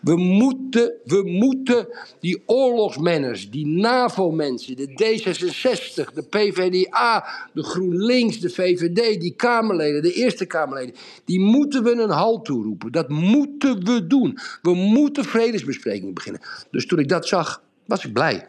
[0.00, 1.88] We, moeten, we moeten
[2.20, 10.12] die oorlogsmenners, die NAVO-mensen, de D66, de PVDA, de GroenLinks, de VVD, die Kamerleden, de
[10.12, 10.94] Eerste Kamerleden,
[11.24, 12.92] die moeten we een halt toeroepen.
[12.92, 14.38] Dat moeten we doen.
[14.62, 16.40] We moeten vredesbesprekingen beginnen.
[16.70, 18.46] Dus toen ik dat zag, was ik blij.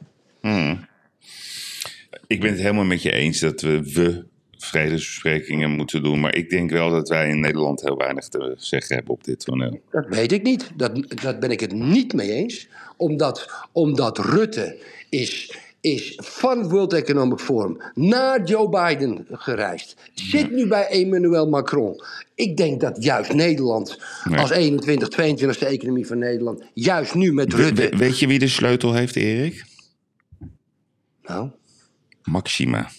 [2.28, 4.30] Ik ben het helemaal met je eens dat we, we
[4.64, 6.20] vredesbesprekingen moeten doen.
[6.20, 9.40] Maar ik denk wel dat wij in Nederland heel weinig te zeggen hebben op dit
[9.46, 9.82] toneel.
[9.92, 10.72] Dat weet ik niet.
[10.76, 12.68] Dat, dat ben ik het niet mee eens.
[12.98, 14.78] Omdat, omdat Rutte
[15.10, 19.96] is, is van World Economic Forum naar Joe Biden gereisd.
[20.14, 22.02] Zit nu bij Emmanuel Macron.
[22.36, 24.40] Ik denk dat juist Nederland Nee.
[24.40, 26.64] als 21, 22e economie van Nederland...
[26.74, 27.90] juist nu met Rutte...
[27.90, 29.66] we- weet je wie de sleutel heeft, Erik?
[31.24, 31.50] Nou,
[32.24, 32.90] Maxima.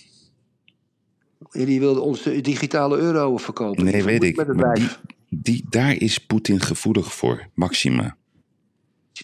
[1.52, 3.84] Die wilde ons de digitale euro verkopen.
[3.84, 4.36] Nee, Die weet ik.
[4.36, 7.46] Met het Maar die, daar is Poetin gevoelig voor.
[7.54, 8.16] Maxima.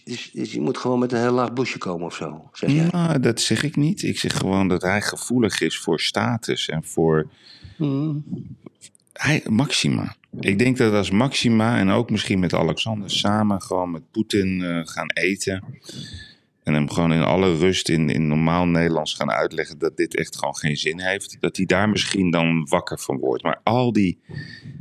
[0.04, 2.88] Dus, dus je moet gewoon met een heel laag busje komen of zo, zeg jij.
[2.90, 4.02] Nou, dat zeg ik niet.
[4.02, 7.26] Ik zeg gewoon dat hij gevoelig is voor status en voor.
[9.12, 10.16] Hij, Maxima.
[10.40, 14.80] Ik denk dat als Maxima en ook misschien met Alexander samen gewoon met Poetin eh,
[14.84, 15.64] gaan eten.
[16.68, 20.36] En hem gewoon in alle rust in, in normaal Nederlands gaan uitleggen dat dit echt
[20.38, 21.36] gewoon geen zin heeft.
[21.40, 23.42] Dat hij daar misschien dan wakker van wordt.
[23.42, 24.18] Maar al die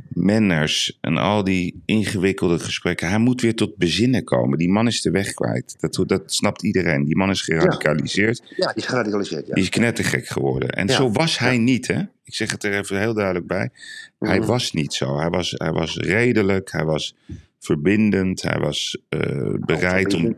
[0.08, 3.08] manners en al die ingewikkelde gesprekken.
[3.08, 4.58] Hij moet weer tot bezinnen komen.
[4.58, 5.76] Die man is de weg kwijt.
[5.80, 7.04] Dat, dat snapt iedereen.
[7.04, 8.54] Die man is geradicaliseerd.
[8.56, 9.54] Ja, die is geradicaliseerd, ja.
[9.54, 10.70] Die is knettergek geworden.
[10.70, 10.94] En Ja.
[10.94, 12.00] zo was hij niet, hè?
[12.24, 13.70] Ik zeg het er even heel duidelijk bij.
[14.18, 15.18] Hij was niet zo.
[15.18, 17.14] Hij was, hij was redelijk, hij was
[17.58, 20.36] verbindend, hij was eh, bereid om.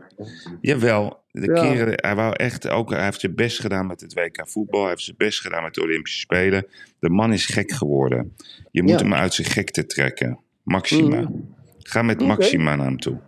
[0.61, 1.61] Jawel, de Ja.
[1.61, 2.89] keren, hij wou echt ook.
[2.91, 4.79] Hij heeft zijn best gedaan met het WK voetbal.
[4.81, 6.65] Hij heeft zijn best gedaan met de Olympische Spelen.
[6.99, 8.35] De man is gek geworden.
[8.71, 8.97] Je moet Ja.
[8.97, 10.39] hem uit zijn gekte trekken.
[10.63, 11.31] Maxima.
[11.79, 13.19] Ga met Maxima naar hem toe.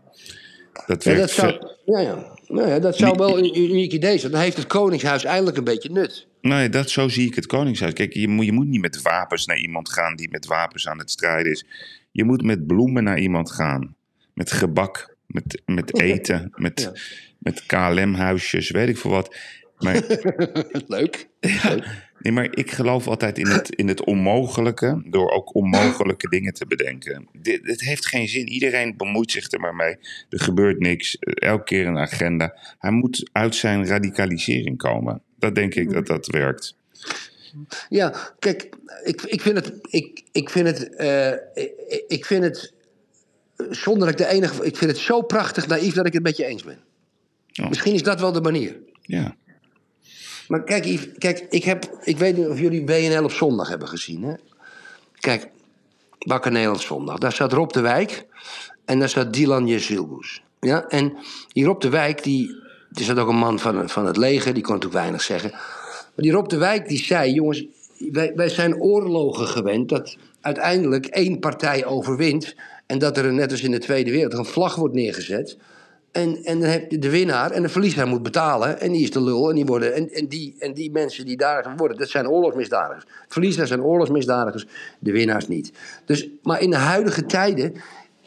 [0.86, 2.32] Dat Ja, werkt dat zou, ja, ja.
[2.48, 4.32] Nou ja, dat zou wel een uniek idee zijn.
[4.32, 6.28] Dan heeft het Koningshuis eindelijk een beetje nut.
[6.42, 7.94] Nee, dat, zo zie ik het Koningshuis.
[7.94, 10.98] Kijk, je moet, je moet niet met wapens naar iemand gaan die met wapens aan
[10.98, 11.66] het strijden is.
[12.12, 13.96] Je moet met bloemen naar iemand gaan.
[14.34, 16.92] Met gebak, met, met eten, met,
[17.40, 19.36] met KLM-huisjes, weet ik veel wat.
[19.78, 20.04] Maar,
[20.88, 21.28] Leuk.
[22.20, 26.66] nee, maar ik geloof altijd in het, in het onmogelijke, door ook onmogelijke dingen te
[26.68, 27.28] bedenken.
[27.42, 28.48] Dit, het heeft geen zin.
[28.48, 29.98] Iedereen bemoeit zich er maar mee.
[30.30, 31.18] Er gebeurt niks.
[31.20, 32.58] Elke keer een agenda.
[32.80, 35.22] Hij moet uit zijn radicalisering komen.
[35.40, 36.76] Dat denk ik dat dat werkt.
[37.90, 38.70] Ja, kijk,
[39.04, 39.74] ik, ik vind het.
[39.82, 40.96] Ik, ik vind het.
[40.96, 42.74] eh, ik, ik vind het.
[43.70, 44.66] Zonder dat ik de enige.
[44.66, 46.80] Ik vind het zo prachtig naïef dat ik het met je eens ben.
[47.70, 48.76] Misschien is dat wel de manier.
[49.02, 49.36] Ja.
[50.48, 53.88] Maar kijk, Yves, kijk ik, heb, ik weet niet of jullie WNL op zondag hebben
[53.88, 54.24] gezien.
[54.24, 54.34] Hè?
[55.20, 55.50] Kijk,
[56.20, 57.18] Wakker Nederland zondag.
[57.18, 58.26] Daar staat Rob de Wijk
[58.86, 60.44] en daar staat Dylan Jezilgoes.
[60.60, 60.88] Ja?
[60.88, 62.56] En die Rob de Wijk, die,
[62.94, 65.50] er zat ook een man van, van het leger, die kon natuurlijk weinig zeggen.
[65.52, 67.66] Maar die Rob de Wijk die zei, jongens,
[67.98, 72.56] wij, wij zijn oorlogen gewend dat uiteindelijk één partij overwint.
[72.94, 75.58] En dat er, net als in de Tweede Wereldoorlog, een vlag wordt neergezet.
[76.12, 78.80] En, en dan heb je de winnaar en de verliezer moet betalen.
[78.80, 79.50] En die is de lul.
[79.50, 83.06] En die, worden, en, en, die, en die mensen die daar worden, dat zijn oorlogsmisdadigers.
[83.28, 84.66] Verliezers zijn oorlogsmisdadigers,
[85.00, 85.72] de winnaars niet.
[86.06, 87.74] Dus, maar in de huidige tijden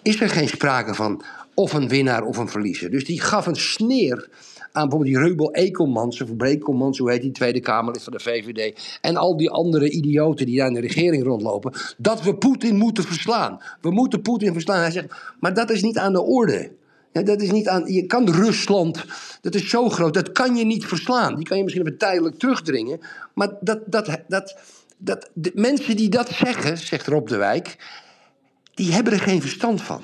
[0.03, 1.23] is er geen sprake van
[1.55, 2.91] of een winnaar of een verliezer.
[2.91, 4.29] Dus die gaf een sneer
[4.77, 8.99] aan bijvoorbeeld die Reubel Ekelmans, of Brekelmans, hoe heet die Tweede Kamerlid van de VVD,
[9.01, 13.05] en al die andere idioten die daar in de regering rondlopen, dat we Poetin moeten
[13.05, 13.61] verslaan.
[13.81, 14.81] We moeten Poetin verslaan.
[14.81, 16.71] Hij zegt, maar dat is niet aan de orde.
[17.13, 19.05] Ja, dat is niet aan, je kan Rusland,
[19.41, 21.35] dat is zo groot, dat kan je niet verslaan.
[21.35, 23.01] Die kan je misschien even tijdelijk terugdringen.
[23.35, 24.57] Maar dat, dat, dat,
[24.99, 27.77] dat, de mensen die dat zeggen, zegt Rob de Wijk,
[28.75, 30.03] die hebben er geen verstand van.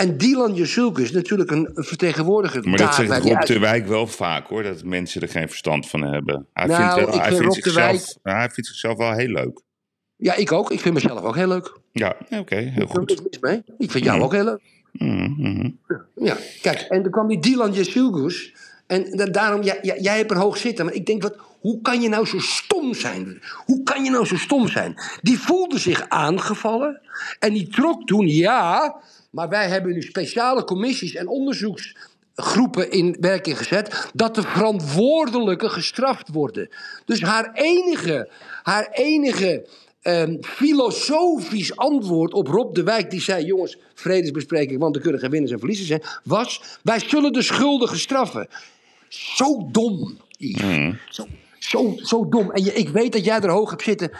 [0.00, 2.68] En Dylan Jesulke is natuurlijk een vertegenwoordiger.
[2.68, 6.02] Maar dat zegt Rob de Wijk wel vaak hoor, dat mensen er geen verstand van
[6.02, 6.46] hebben.
[6.52, 9.60] Hij, Nou, vindt, wel- ik hij, vind vindt zichzelf, hij vindt zichzelf wel heel leuk.
[10.16, 10.70] Ja, ik ook.
[10.70, 11.78] Ik vind mezelf ook heel leuk.
[11.92, 13.22] Ja, oké, heel Ik er goed.
[13.30, 13.62] mis mee.
[13.78, 14.60] Ik vind jou ook heel leuk.
[14.92, 15.70] Mhm, mhm.
[16.14, 18.54] Ja, kijk, en dan kwam die Dylan Jesulgus.
[18.86, 20.84] En da- daarom, ja, ja, jij hebt er hoog zitten.
[20.84, 23.42] Maar ik denk, wat, hoe kan je nou zo stom zijn?
[23.64, 24.94] Hoe kan je nou zo stom zijn?
[25.22, 27.00] Die voelde zich aangevallen.
[27.38, 28.96] En die trok toen, ja,
[29.30, 34.10] maar wij hebben nu speciale commissies en onderzoeksgroepen in werking gezet.
[34.14, 36.68] Dat de verantwoordelijken gestraft worden.
[37.04, 38.30] Dus haar enige,
[38.62, 39.66] haar enige
[40.02, 45.30] ehm, filosofisch antwoord op Rob de Wijk, die zei: Jongens, vredesbespreking, want er kunnen geen
[45.30, 48.48] winnaars en verliezers zijn, was: Wij zullen de schuldigen straffen.
[49.08, 50.94] Zo dom, Yves.
[51.08, 51.26] Zo,
[51.58, 52.50] zo, zo dom.
[52.50, 54.10] En je, ik weet dat jij er hoog hebt zitten.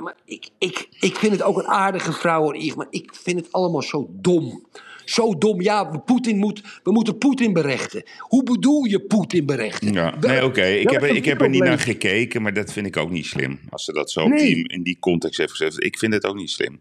[0.00, 2.74] Maar ik, ik, ik vind het ook een aardige vrouw, hoor, Yves.
[2.74, 4.66] Maar ik vind het allemaal zo dom.
[5.04, 5.60] Zo dom.
[5.62, 8.02] Ja, we, Poetin moet, we moeten Poetin berechten.
[8.18, 9.92] Hoe bedoel je Poetin berechten?
[9.92, 10.64] Ja, nee, oké.
[10.64, 13.26] Ik, heb, er- ik heb er niet naar gekeken, maar dat vind ik ook niet
[13.26, 13.60] slim.
[13.70, 14.62] Als ze dat zo Nee.
[14.68, 15.84] in die context heeft gezet.
[15.84, 16.78] Ik vind het ook niet slim.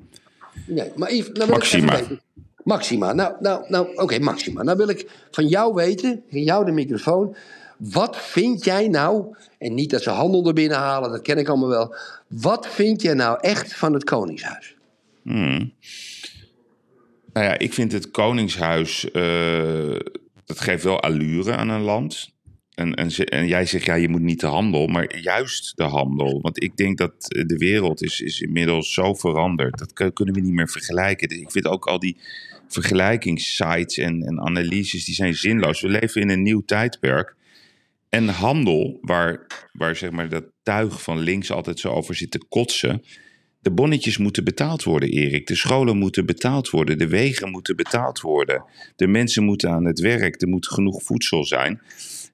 [0.66, 2.00] Nee, maar Yves, nou Maxima.
[2.64, 3.14] Maxima.
[3.14, 4.64] Nou, nou, nou oké, Maxima.
[4.64, 7.36] Nou wil ik van jou weten, van jou de microfoon.
[7.80, 11.48] Wat vind jij nou, en niet dat ze handel er binnen halen, dat ken ik
[11.48, 11.96] allemaal wel.
[12.28, 14.76] Wat vind jij nou echt van het Koningshuis?
[17.34, 20.00] Nou ja, ik vind het Koningshuis, eh,
[20.46, 22.30] dat geeft wel allure aan een land.
[22.76, 26.42] En, en, jij zegt, ja, je moet niet de handel, maar juist de handel.
[26.42, 29.78] Want ik denk dat eh, de wereld is, is inmiddels zo veranderd.
[29.78, 31.28] Dat kun- kunnen we niet meer vergelijken.
[31.28, 32.18] Dus ik vind ook al die
[32.68, 35.82] vergelijkingssites en, en analyses, die zijn zinloos.
[35.82, 37.36] We leven in een nieuw tijdperk.
[38.10, 42.46] En handel, waar, waar zeg maar dat tuig van links altijd zo over zit te
[42.50, 43.04] kotsen.
[43.62, 45.48] De bonnetjes moeten betaald worden, Erik.
[45.48, 46.98] De scholen moeten betaald worden.
[46.98, 48.64] De wegen moeten betaald worden.
[48.96, 50.42] De mensen moeten aan het werk.
[50.42, 51.82] Er moet genoeg voedsel zijn.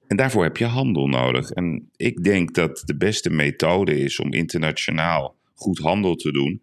[0.06, 1.50] En daarvoor heb je handel nodig.
[1.50, 6.62] En ik denk dat de beste methode is om internationaal goed handel te doen,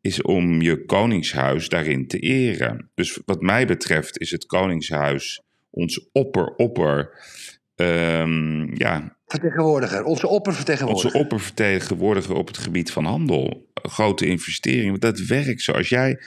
[0.00, 2.90] is om je koningshuis daarin te eren.
[2.94, 7.10] Dus wat mij betreft is het koningshuis ons opper-opper.
[7.80, 11.06] Ehm, ja, Vertegenwoordiger, onze oppervertegenwoordiger.
[11.06, 13.68] onze oppervertegenwoordiger op het gebied van handel.
[13.74, 14.88] Grote investeringen.
[14.88, 15.72] Want dat werkt zo.
[15.72, 16.18] Als jij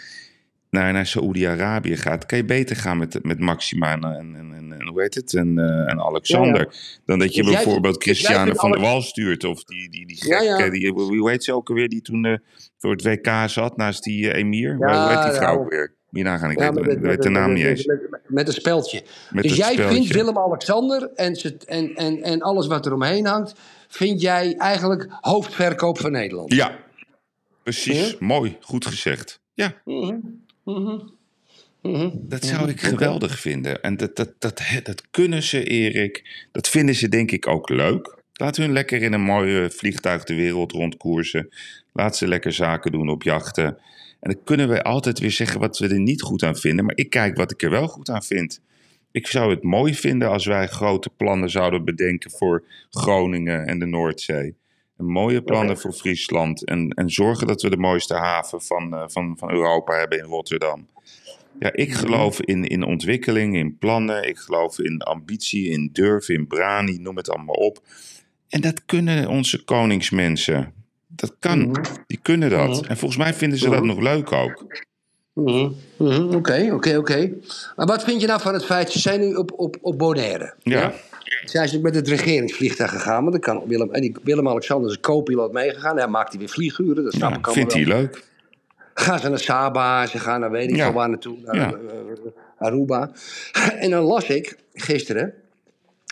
[0.69, 4.87] naar, naar Saoedi-Arabië gaat, kan je beter gaan met, met Maxima en, en, en, en
[4.87, 5.33] hoe heet het?
[5.33, 6.75] En, eh, en Alexander.
[7.05, 9.43] Dan dat je Dus bijvoorbeeld jij Christiane van der Wal stuurt.
[9.43, 10.69] Of die, die, die Ja, ja.
[10.69, 12.37] Die, hoe heet ze ook alweer, die toen eh,
[12.77, 14.75] voor het WK zat naast die eh, emir?
[14.75, 15.87] Hoe heet die vrouw ja.
[16.17, 16.23] Ook weer?
[16.23, 17.85] Hierna gaan ik Ja, weet, met- de naam niet eens.
[17.85, 19.03] Met, met, een speldje.
[19.31, 19.95] Met dus jij speldje.
[19.95, 23.53] vindt Willem-Alexander en, en, en, en alles wat er omheen hangt,
[23.87, 26.53] vind jij eigenlijk hoofdverkoop van Nederland?
[26.53, 26.79] Ja,
[27.63, 28.09] precies.
[28.09, 28.15] Ja?
[28.19, 29.39] Mooi, goed gezegd.
[29.53, 29.73] Ja.
[32.13, 33.81] Dat zou ik geweldig vinden.
[33.81, 36.45] En dat, dat, dat, dat kunnen ze, Erik.
[36.51, 38.17] Dat vinden ze denk ik ook leuk.
[38.33, 41.49] Laat hun lekker in een mooi vliegtuig de wereld rondkoersen.
[41.93, 43.77] Laat ze lekker zaken doen op jachten.
[44.23, 46.85] En dan kunnen we altijd weer zeggen wat we er niet goed aan vinden.
[46.85, 48.61] Maar ik kijk wat ik er wel goed aan vind.
[49.11, 53.85] Ik zou het mooi vinden als wij grote plannen zouden bedenken voor Groningen en de
[53.85, 54.55] Noordzee.
[54.97, 56.65] En mooie plannen voor Friesland.
[56.65, 60.25] En, en zorgen dat we de mooiste haven van, eh, van, van Europa hebben in
[60.25, 60.87] Rotterdam.
[61.59, 64.27] Ja, ik geloof in, in ontwikkeling, in plannen.
[64.27, 67.81] Ik geloof in ambitie, in durf, in brani, noem het allemaal op.
[68.49, 70.82] En dat kunnen onze koningsmensen.
[71.15, 71.75] Dat kan.
[72.07, 72.85] Die kunnen dat.
[72.85, 74.65] En volgens mij vinden ze dat nog leuk ook.
[75.33, 77.31] Mhm, mhm, Oké, oké, oké.
[77.75, 80.53] Maar wat vind je nou van het feit, ze zijn nu op, op, op Bonaire.
[80.63, 80.93] Ja.
[81.45, 85.51] Zijn ze met het regeringsvliegtuig gegaan, want dan kan Willem, en die Willem-Alexander is co-piloot
[85.51, 85.97] meegegaan.
[85.97, 88.23] Hij maakt hij weer vlieguren, dat snap Ja, ik allemaal vindt hij leuk.
[88.93, 90.93] Gaan ze naar Saba, ze gaan naar weet ik Ja.
[90.93, 91.71] waar naartoe, naar Ja.
[91.73, 93.11] eh, Aruba.
[93.79, 95.33] En dan las ik gisteren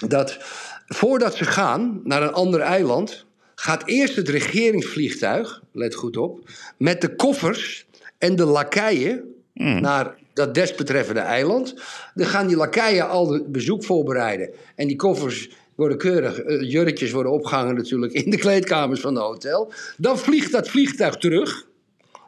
[0.07, 0.37] dat
[0.85, 3.25] voordat ze gaan naar een ander eiland,
[3.61, 7.85] gaat eerst het regeringsvliegtuig, let goed op, met de koffers
[8.17, 11.75] en de lakeien naar dat desbetreffende eiland.
[12.13, 14.49] Dan gaan die lakeien al het bezoek voorbereiden.
[14.75, 19.23] En die koffers worden keurig, eh, jurkjes worden opgehangen natuurlijk in de kleedkamers van het
[19.23, 19.73] hotel.
[19.97, 21.67] Dan vliegt dat vliegtuig terug.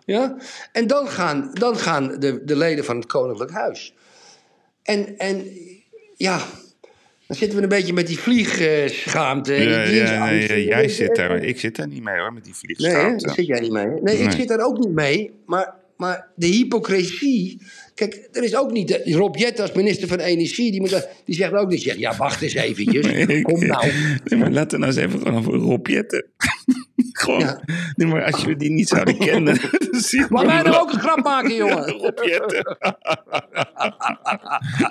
[0.05, 0.37] Ja?
[0.71, 3.93] En dan gaan, dan gaan de, de leden van het Koninklijk Huis.
[4.83, 5.45] En, en
[6.15, 6.41] ja,
[7.27, 9.53] Dan zitten we een beetje met die vliegschaamte.
[9.53, 11.43] Ja, die ja, nee, jij zit daar.
[11.43, 12.75] Ik zit daar niet mee hoor, met die Nee, hè?
[12.75, 13.25] vliegschaamte.
[13.25, 13.85] daar zit jij niet mee.
[14.01, 14.35] Nee, ik Nee.
[14.35, 15.31] zit daar ook niet mee.
[15.45, 17.61] Maar, maar de hypocrisie...
[17.95, 18.87] Kijk, er is ook niet...
[18.87, 21.81] de- Rob Jett als minister van Energie, die, moet, die zegt ook niet...
[21.81, 23.25] zegt, Ja, wacht eens eventjes.
[23.41, 23.91] Kom nou.
[24.23, 26.25] Nee, maar laten we nou eens even gewoon over Rob Jetten.
[27.13, 27.39] gewoon.
[27.39, 27.61] Ja.
[27.95, 29.53] Nee, maar als we die niet zouden kennen.
[29.91, 31.89] je Maar wij nou ook een grap maken, jongen.
[31.89, 32.77] Rob Jetten.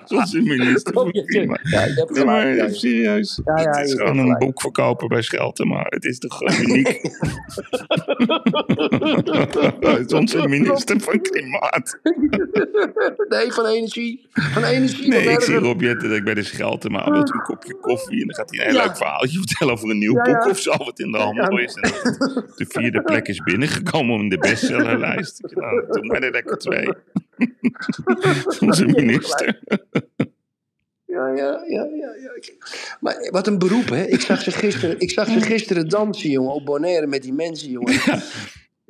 [0.04, 1.24] Zoals een minister Rob van Jetten.
[1.24, 1.58] Klima.
[1.62, 2.64] Ja, je hebt Nee, maar ja.
[2.64, 3.40] even serieus.
[3.44, 6.36] Ja, ja, het is je gewoon een boek verkopen bij Schelten, maar het is toch
[6.36, 7.00] gewoon uniek.
[9.80, 11.98] het is onze minister van Klimaat.
[13.28, 14.28] Nee, van energie.
[14.32, 15.08] Van energie.
[15.08, 15.54] Nee, ik zie.
[15.54, 18.20] Rob Jetten dat ik bij de Scheltema wil een kopje koffie.
[18.20, 18.86] En dan gaat hij een heel Ja.
[18.86, 20.38] leuk verhaaltje vertellen over een nieuw Ja, ja.
[20.38, 20.70] boek of zo.
[20.76, 21.74] Wat in de handel is.
[21.74, 22.02] En dat
[22.56, 25.40] de vierde plek is binnengekomen in de bestsellerlijst.
[25.54, 26.88] Nou, doe maar er lekker twee.
[28.60, 29.60] Onze minister.
[31.06, 32.30] Ja, ja, ja, ja, ja.
[33.00, 34.04] Maar wat een beroep, hè?
[34.04, 37.70] Ik zag ze gisteren, ik zag ze gisteren dansen, jongen, op Bonaire met die mensen,
[37.70, 38.00] jongen.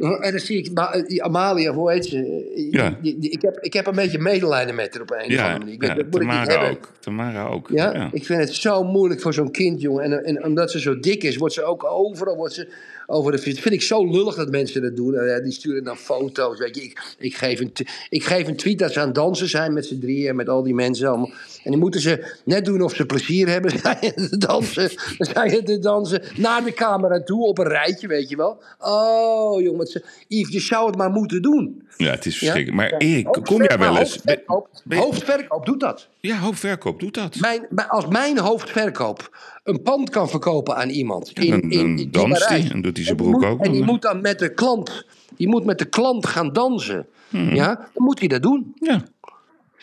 [0.03, 2.69] En dan zie ik Ma- die Amalia, hoe heet ze?
[2.71, 2.99] Ja.
[3.03, 5.73] Die, die- ik, heb, ik heb een beetje medelijden met haar op een Ja, manier.
[5.75, 6.71] Ik weet- ja dat moet ik niet Tamara hebben.
[6.71, 6.89] ook.
[7.01, 7.69] Tamara ook.
[7.73, 7.95] Ja?
[7.95, 8.09] Ja.
[8.13, 10.05] ik vind het zo moeilijk voor zo'n kind, jongen.
[10.05, 12.69] En, en omdat ze zo dik is, wordt ze ook overal wordt ze
[13.13, 13.61] over de fiets.
[13.61, 15.15] vind ik zo lullig dat mensen dat doen.
[15.15, 16.59] Eh, die sturen dan foto's.
[16.59, 16.83] Weet je.
[16.83, 17.73] Ik, ik, geef een,
[18.09, 20.63] ik geef een tweet dat ze aan het dansen zijn met z'n drieën, met al
[20.63, 21.31] die mensen allemaal.
[21.65, 23.71] En die moeten ze net doen of ze plezier hebben.
[23.83, 28.29] Zijn te dansen, zijn ze te dansen naar de camera toe op een rijtje, weet
[28.29, 28.63] je wel.
[28.79, 31.83] Oh, jongen, wat ze, Yves, je zou het maar moeten doen.
[31.97, 32.39] Ja, het is Ja?
[32.39, 32.91] verschrikkelijk.
[32.91, 34.11] Maar Erik, kom jij wel eens...
[34.15, 36.09] Hoofdverkoop, Ben- ben- hoofdverkoop doet dat.
[36.21, 37.37] Ja, hoofdverkoop doet dat.
[37.41, 41.31] Mijn, als mijn hoofdverkoop een pand kan verkopen aan iemand.
[41.39, 43.65] In, dan- in, dan in, in danst Parijs, hij en doet hij broek moet- ook
[43.65, 47.07] En die moet dan met de klant, die moet met de klant gaan dansen.
[47.29, 47.55] Hmm.
[47.55, 48.73] Ja, dan moet hij dat doen.
[48.81, 49.03] Ja.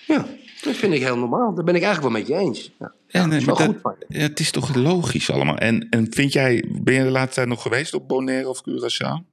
[0.08, 0.25] Ja,
[0.62, 1.53] dat vind ik heel normaal.
[1.55, 2.71] Daar ben ik eigenlijk wel met je eens.
[2.79, 3.77] Ja, Ja, nee, is dat- goed
[4.08, 4.17] je.
[4.17, 5.58] ja, het is toch logisch allemaal.
[5.58, 9.25] En, en vind jij, ben je de laatste tijd nog geweest op Bonaire of Curaçao?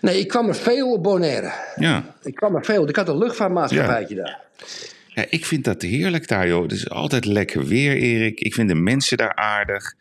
[0.00, 1.52] Nee, ik kwam er veel op Bonaire.
[1.76, 2.14] Ja.
[2.22, 2.88] Ik kwam er veel.
[2.88, 4.40] Ik had een luchtvaartmaatschappijtje daar.
[5.06, 6.62] ja, ik vind dat heerlijk daar, joh.
[6.62, 8.40] Het is altijd lekker weer, Erik.
[8.40, 9.94] Ik vind de mensen daar aardig.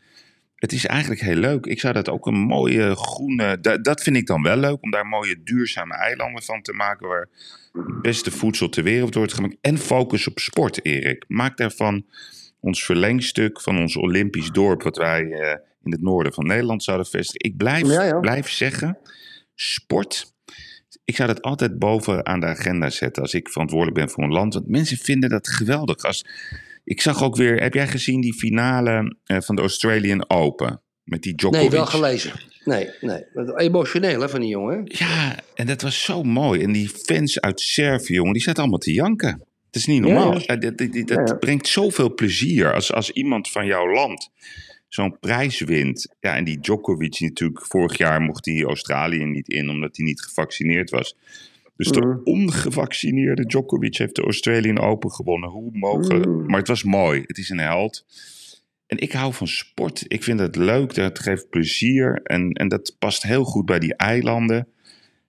[0.59, 1.65] Het is eigenlijk heel leuk.
[1.65, 3.59] Ik zou dat ook een mooie groene...
[3.59, 7.07] Dat, dat vind ik dan wel leuk, om daar mooie duurzame eilanden van te maken...
[7.07, 7.29] waar
[7.73, 9.57] het beste voedsel ter wereld wordt gemaakt.
[9.61, 11.25] En focus op sport, Erik.
[11.27, 12.05] Maak daarvan
[12.59, 14.83] ons verlengstuk van ons Olympisch dorp...
[14.83, 17.49] wat wij eh, in het noorden van Nederland zouden vestigen.
[17.49, 18.19] Ik blijf, Ja, ja.
[18.19, 18.97] blijf zeggen,
[19.55, 20.37] sport...
[21.05, 24.31] Ik zou dat altijd boven aan de agenda zetten als ik verantwoordelijk ben voor een
[24.31, 24.53] land.
[24.53, 26.03] Want mensen vinden dat geweldig.
[26.03, 26.25] Als,
[26.89, 30.82] ik zag ook weer, heb jij gezien die finale eh, van de Australian Open?
[31.04, 31.69] Met die Djokovic.
[31.69, 32.32] Nee, wel gelezen.
[32.63, 33.23] Nee, nee.
[33.56, 34.82] Emotioneel hè, van die jongen.
[34.86, 36.63] Ja, en dat was zo mooi.
[36.63, 39.43] En die fans uit Servië, jongen, die zaten allemaal te janken.
[39.65, 40.34] Het is niet normaal.
[40.34, 40.45] Ja, ja.
[40.45, 41.36] Eh, Dat, dat, dat ja.
[41.36, 44.30] brengt zoveel plezier als, als iemand van jouw land
[44.88, 46.15] zo'n prijs wint.
[46.19, 50.21] Ja, en die Djokovic natuurlijk, vorig jaar mocht hij Australië niet in omdat hij niet
[50.21, 51.15] gevaccineerd was.
[51.79, 52.19] Dus de Mhm.
[52.23, 55.49] ongevaccineerde Djokovic heeft de Australian Open gewonnen.
[55.49, 56.25] Hoe mogelijk?
[56.25, 56.45] Mhm.
[56.45, 57.23] Maar het was mooi.
[57.25, 58.05] Het is een held.
[58.87, 60.03] En ik hou van sport.
[60.07, 60.95] Ik vind het leuk.
[60.95, 62.21] Het geeft plezier.
[62.23, 64.67] En, en dat past heel goed bij die eilanden.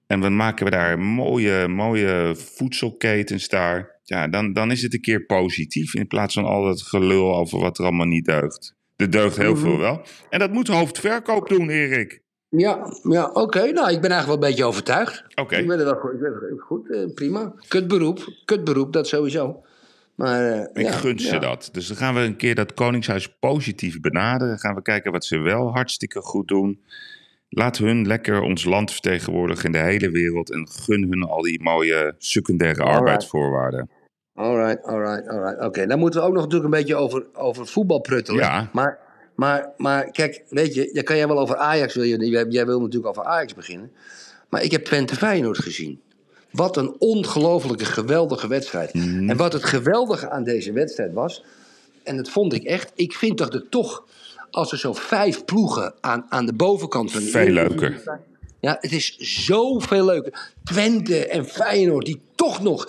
[0.06, 3.98] En dan maken we daar mooie, mooie voedselketens daar.
[4.04, 5.94] Ja, dan, dan is het een keer positief.
[5.94, 8.76] In plaats van al dat gelul over wat er allemaal niet deugt.
[8.96, 9.60] Er deugt heel Mhm.
[9.62, 10.02] veel wel.
[10.30, 12.22] En dat moet hoofdverkoop doen, Erik.
[12.50, 13.58] Ja, ja oké.
[13.58, 15.24] Nou, ik ben eigenlijk wel een beetje overtuigd.
[15.34, 15.56] Oké.
[15.56, 16.12] Ik ben er wel goed.
[16.12, 17.52] Ik ben er goed eh, prima.
[17.68, 18.32] Kut beroep.
[18.44, 19.62] Kut beroep, dat sowieso.
[20.14, 21.38] Maar, eh, Ik ja, gun ze ja.
[21.38, 21.68] dat.
[21.72, 24.48] Dus dan gaan we een keer dat Koningshuis positief benaderen.
[24.48, 26.80] Dan gaan we kijken wat ze wel hartstikke goed doen.
[27.48, 30.50] Laat hun lekker ons land vertegenwoordigen in de hele wereld.
[30.50, 32.98] En gun hun al die mooie secundaire Alright.
[33.00, 33.90] arbeidsvoorwaarden.
[34.34, 35.64] Alright, alright, alright.
[35.64, 38.40] Oké, dan moeten we ook nog natuurlijk een beetje over, over voetbal pruttelen.
[38.40, 38.70] Ja.
[38.72, 38.98] Maar,
[39.40, 42.66] maar, maar kijk, weet je, daar kan jij wel over Ajax, wil je, jij, jij
[42.66, 43.92] wil natuurlijk over Ajax beginnen.
[44.48, 46.00] Maar ik heb Twente Feyenoord gezien.
[46.50, 48.94] Wat een ongelofelijke, geweldige wedstrijd.
[48.94, 49.30] Mhm.
[49.30, 51.44] En wat het geweldige aan deze wedstrijd was,
[52.02, 54.04] en dat vond ik echt, ik vind dat er toch,
[54.50, 58.20] als er zo vijf ploegen aan, aan de bovenkant van de Veel leuker.
[58.60, 60.52] ja, het is zoveel leuker.
[60.64, 62.88] Twente en Feyenoord, die toch nog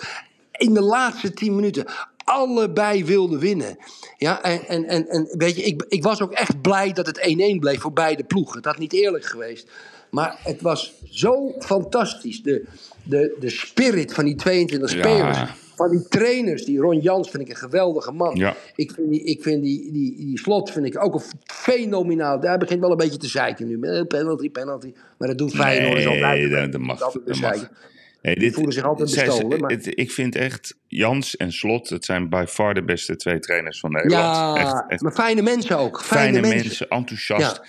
[0.52, 1.84] in de laatste tien minuten
[2.24, 3.76] allebei wilden winnen.
[4.16, 7.18] Ja, en, en, en, en weet je, ik, ik was ook echt blij dat het
[7.54, 8.56] 1-1 bleef voor beide ploegen.
[8.56, 9.68] Het had niet eerlijk geweest.
[10.10, 12.42] Maar het was zo fantastisch.
[12.42, 12.64] De,
[13.02, 14.98] de, de spirit van die 22 Ja.
[15.00, 15.38] spelers.
[15.76, 16.64] Van die trainers.
[16.64, 18.36] Die Ron Jans vind ik een geweldige man.
[18.36, 18.56] Ja.
[18.76, 22.40] Ik vind, die, ik vind die, die, die slot vind ik ook een fenomenaal.
[22.40, 23.80] Daar begint wel een beetje te zeiken nu.
[23.80, 24.92] Eh, Penalty, penalty.
[25.18, 25.98] Maar dat doet Feyenoord.
[25.98, 26.98] is altijd- Nee, dat, dat mag.
[26.98, 27.70] Dat mag.
[28.22, 29.60] Nee, Die voelen zich altijd zij- bestolen.
[29.60, 29.70] Maar...
[29.70, 33.80] het- ik vind echt, Jans en Slot, het zijn by far de beste twee trainers
[33.80, 34.36] van Nederland.
[34.36, 36.02] Ja, echt, echt maar fijne mensen ook.
[36.02, 36.66] Fijne, fijne mensen.
[36.66, 37.56] mensen, enthousiast.
[37.56, 37.64] Ja.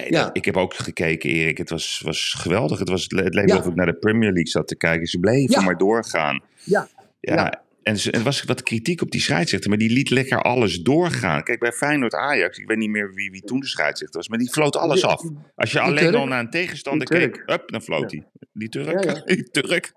[0.00, 0.24] Nee, Ja.
[0.24, 1.58] dat- ik heb ook gekeken, Erik.
[1.58, 2.78] Het was, was geweldig.
[2.78, 5.06] Het, was, het leek alsof ik naar de Premier League zat te kijken.
[5.06, 6.42] Ze bleven maar doorgaan.
[6.64, 6.88] Ja.
[7.20, 7.62] Ja.
[7.82, 11.42] En ze- er was wat kritiek op die scheidsrechter, maar die liet lekker alles doorgaan.
[11.42, 14.38] Kijk, bij Feyenoord Ajax, ik weet niet meer wie, wie toen de scheidsrechter was, maar
[14.38, 15.22] die floot alles af.
[15.56, 18.24] Als je alleen al naar een tegenstander keek, hup, dan floot hij.
[18.52, 19.22] Die Turk, Ja, ja.
[19.34, 19.92] die Turk.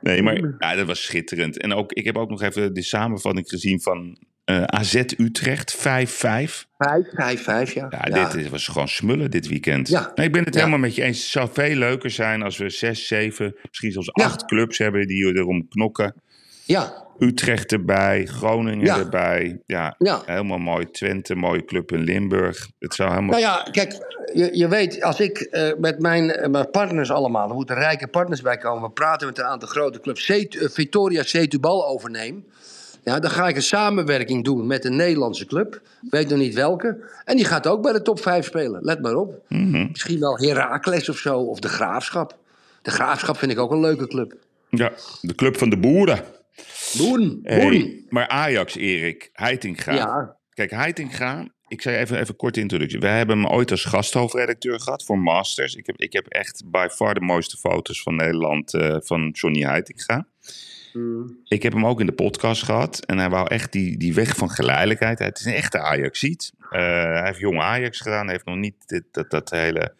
[0.00, 1.58] Nee, maar ja, dat was schitterend.
[1.58, 5.80] En ook, ik heb ook nog even de samenvatting gezien van eh, AZ Utrecht, 5-5.
[5.80, 6.66] Vijf,
[7.14, 7.86] vijf, vijf, ja.
[7.90, 8.28] Ja, Ja.
[8.28, 9.88] dit is- was gewoon smullen dit weekend.
[9.88, 10.12] Ja.
[10.14, 10.58] Nee, ik ben het Ja.
[10.60, 11.18] helemaal met je eens.
[11.22, 15.34] Het zou veel leuker zijn als we zes, zeven, misschien zelfs acht clubs hebben die
[15.36, 16.14] erom knokken.
[16.64, 18.98] Ja, Utrecht erbij, Groningen Ja.
[18.98, 19.60] erbij.
[19.66, 20.22] Ja, ja.
[20.26, 20.90] helemaal mooi.
[20.90, 22.68] Twente, mooie club in Limburg.
[22.78, 23.30] Het zou helemaal...
[23.30, 23.92] Nou ja, kijk,
[24.34, 28.06] je, je weet, als ik eh, met mijn, eh, mijn partners allemaal, er moeten rijke
[28.06, 32.44] partners bij komen, we praten met een aantal grote clubs, Set, eh, Victoria Setubal overneem,
[33.04, 37.04] ja, dan ga ik een samenwerking doen met een Nederlandse club, weet nog niet welke,
[37.24, 39.34] en die gaat ook bij de top 5 spelen, let maar op.
[39.48, 39.86] Mhm.
[39.90, 42.36] Misschien wel Heracles of zo, of de Graafschap.
[42.82, 44.34] De Graafschap vind ik ook een leuke club.
[44.70, 46.24] Ja, de club van de boeren.
[47.42, 48.06] Hey, boeren.
[48.08, 49.94] maar Ajax, Erik, Heitinga.
[49.94, 52.98] Ja, Kijk, Heitinga, ik zei even even korte introductie.
[52.98, 55.74] Wij hebben hem ooit als gasthoofdredacteur gehad voor Masters.
[55.74, 59.62] Ik heb, ik heb echt by far de mooiste foto's van Nederland eh, van Johnny
[59.62, 60.26] Heitinga.
[60.92, 61.38] Mm.
[61.44, 63.04] Ik heb hem ook in de podcast gehad.
[63.04, 65.18] En hij wou echt die, die weg van geleidelijkheid.
[65.18, 66.52] Het is een echte Ajaxiet.
[66.70, 68.24] Eh hij heeft jong Ajax gedaan.
[68.24, 69.94] Hij heeft nog niet dit, dat, dat hele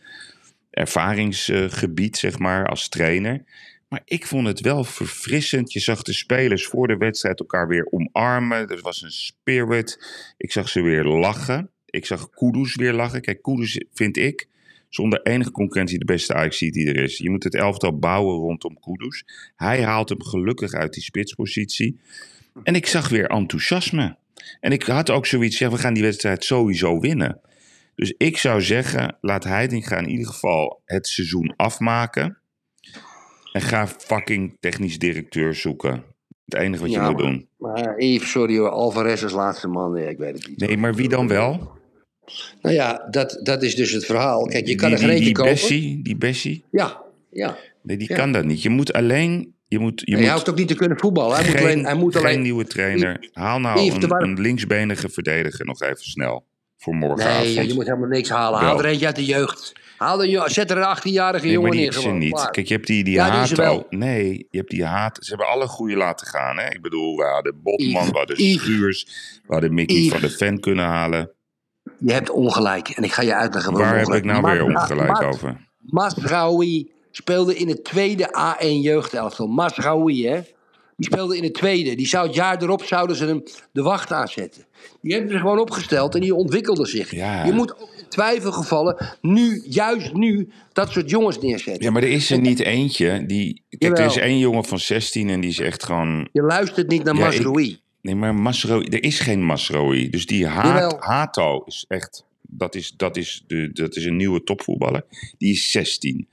[0.70, 3.44] ervaringsgebied, zeg maar, als trainer.
[3.92, 5.72] Maar ik vond het wel verfrissend.
[5.72, 8.68] Je zag de spelers voor de wedstrijd elkaar weer omarmen.
[8.68, 10.06] Er was een spirit.
[10.36, 11.70] Ik zag ze weer lachen.
[11.86, 13.20] Ik zag Kudus weer lachen.
[13.20, 14.48] Kijk, Kudus vind ik
[14.88, 17.18] zonder enige concurrentie de beste ajax die er is.
[17.18, 19.24] Je moet het elftal bouwen rondom Kudus.
[19.56, 22.00] Hij haalt hem gelukkig uit die spitspositie.
[22.62, 24.16] En ik zag weer enthousiasme.
[24.60, 27.40] En ik had ook zoiets, ja, we gaan die wedstrijd sowieso winnen.
[27.94, 32.41] Dus ik zou zeggen, laat Heitinga in ieder geval het seizoen afmaken.
[33.52, 36.02] En ga fucking technisch directeur zoeken.
[36.44, 37.48] Het enige wat je Ja, moet maar- doen.
[37.58, 40.58] maar Yves, sorry hoor, Alvarez als laatste man, nee, ik weet het niet.
[40.58, 41.70] Nee, maar wie dan wel?
[42.62, 44.44] Nou ja, dat, dat is dus het verhaal.
[44.46, 45.52] Kijk, je kan die, er geen die, eentje die kopen.
[45.52, 46.64] Bessie, die Bessie?
[46.70, 47.56] Ja, ja.
[47.82, 48.16] Nee, die Ja.
[48.16, 48.62] kan dat niet.
[48.62, 49.54] Je moet alleen...
[49.68, 51.36] Je moet, je moet hij hoeft ook niet te kunnen voetballen.
[51.36, 51.84] Hij geen, moet alleen...
[51.84, 53.28] Hij moet geen alleen nieuwe trainer.
[53.32, 56.44] Haal nou Yves, een, waren- een linksbenige verdediger nog even snel.
[56.82, 57.54] Voor morgenavond.
[57.54, 58.60] nee, je moet helemaal niks halen.
[58.60, 58.68] Wel.
[58.68, 59.72] Haal er eentje uit de jeugd.
[59.96, 62.18] Haal er, zet er een 18-jarige Nee, jongen die in is er gewoon.
[62.18, 62.32] niet.
[62.34, 62.50] Klaar.
[62.50, 63.86] Kijk, je hebt die, die Ja, haat al.
[63.90, 65.18] Nee, je hebt die haat.
[65.20, 66.58] Ze hebben alle goede laten gaan.
[66.58, 66.66] Hè?
[66.70, 68.36] Ik bedoel, we hadden Botman, we hadden.
[68.36, 69.06] Schuurs,
[69.46, 70.10] we hadden Mickey Yves.
[70.10, 71.30] van de Ven kunnen halen.
[71.98, 72.88] Je hebt ongelijk.
[72.88, 75.56] En ik ga je uitleggen waarom Waar heb ik nou weer ongelijk over?
[75.78, 79.46] Masraoui speelde in het tweede A1 jeugdelftal.
[79.46, 80.40] Masraoui, hè?
[80.96, 81.94] Die speelde in het tweede.
[81.94, 84.64] Die zou het jaar erop zouden ze hem de wacht aanzetten.
[85.00, 87.10] Die hebben ze gewoon opgesteld en die ontwikkelde zich.
[87.10, 87.44] Ja.
[87.44, 91.84] Je moet ook in twijfelgevallen nu, juist nu, dat soort jongens neerzetten.
[91.84, 93.62] Ja, maar er is er niet eentje die...
[93.78, 96.28] Kijk, er is één jongen van 16 en die is echt gewoon...
[96.32, 97.80] Je luistert niet naar Ja, Masraoui.
[98.02, 100.10] Nee, maar Masroi, er is geen Masroi.
[100.10, 100.96] Dus die haat.
[101.00, 102.24] Hato is echt...
[102.40, 105.04] Dat is, dat, is de, dat is een nieuwe topvoetballer.
[105.38, 106.28] Die is 16.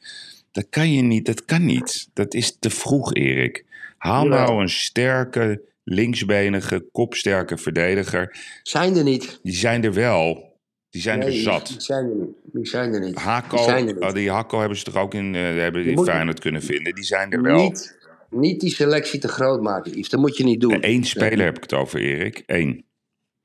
[0.51, 2.09] Dat kan je niet, dat kan niet.
[2.13, 3.65] Dat is te vroeg, Erik.
[3.99, 8.37] Haal nou een sterke, linksbenige, kopsterke verdediger.
[8.63, 9.39] Zijn er niet.
[9.43, 10.47] Die zijn er wel.
[10.89, 11.75] Die zijn Nee, er Die zat.
[11.77, 12.29] zijn er niet.
[12.43, 13.15] Die zijn er niet.
[13.49, 14.03] Die zijn er niet.
[14.03, 16.95] oh, die Hakko hebben ze toch ook in uh, hebben moet- Feyenoord kunnen vinden.
[16.95, 17.57] Die zijn er wel.
[17.61, 17.97] Niet,
[18.29, 20.09] niet die selectie te groot maken, Yves.
[20.09, 20.77] Dat moet je niet doen.
[20.81, 22.43] Eén speler heb ik het over, Erik.
[22.45, 22.85] Eén.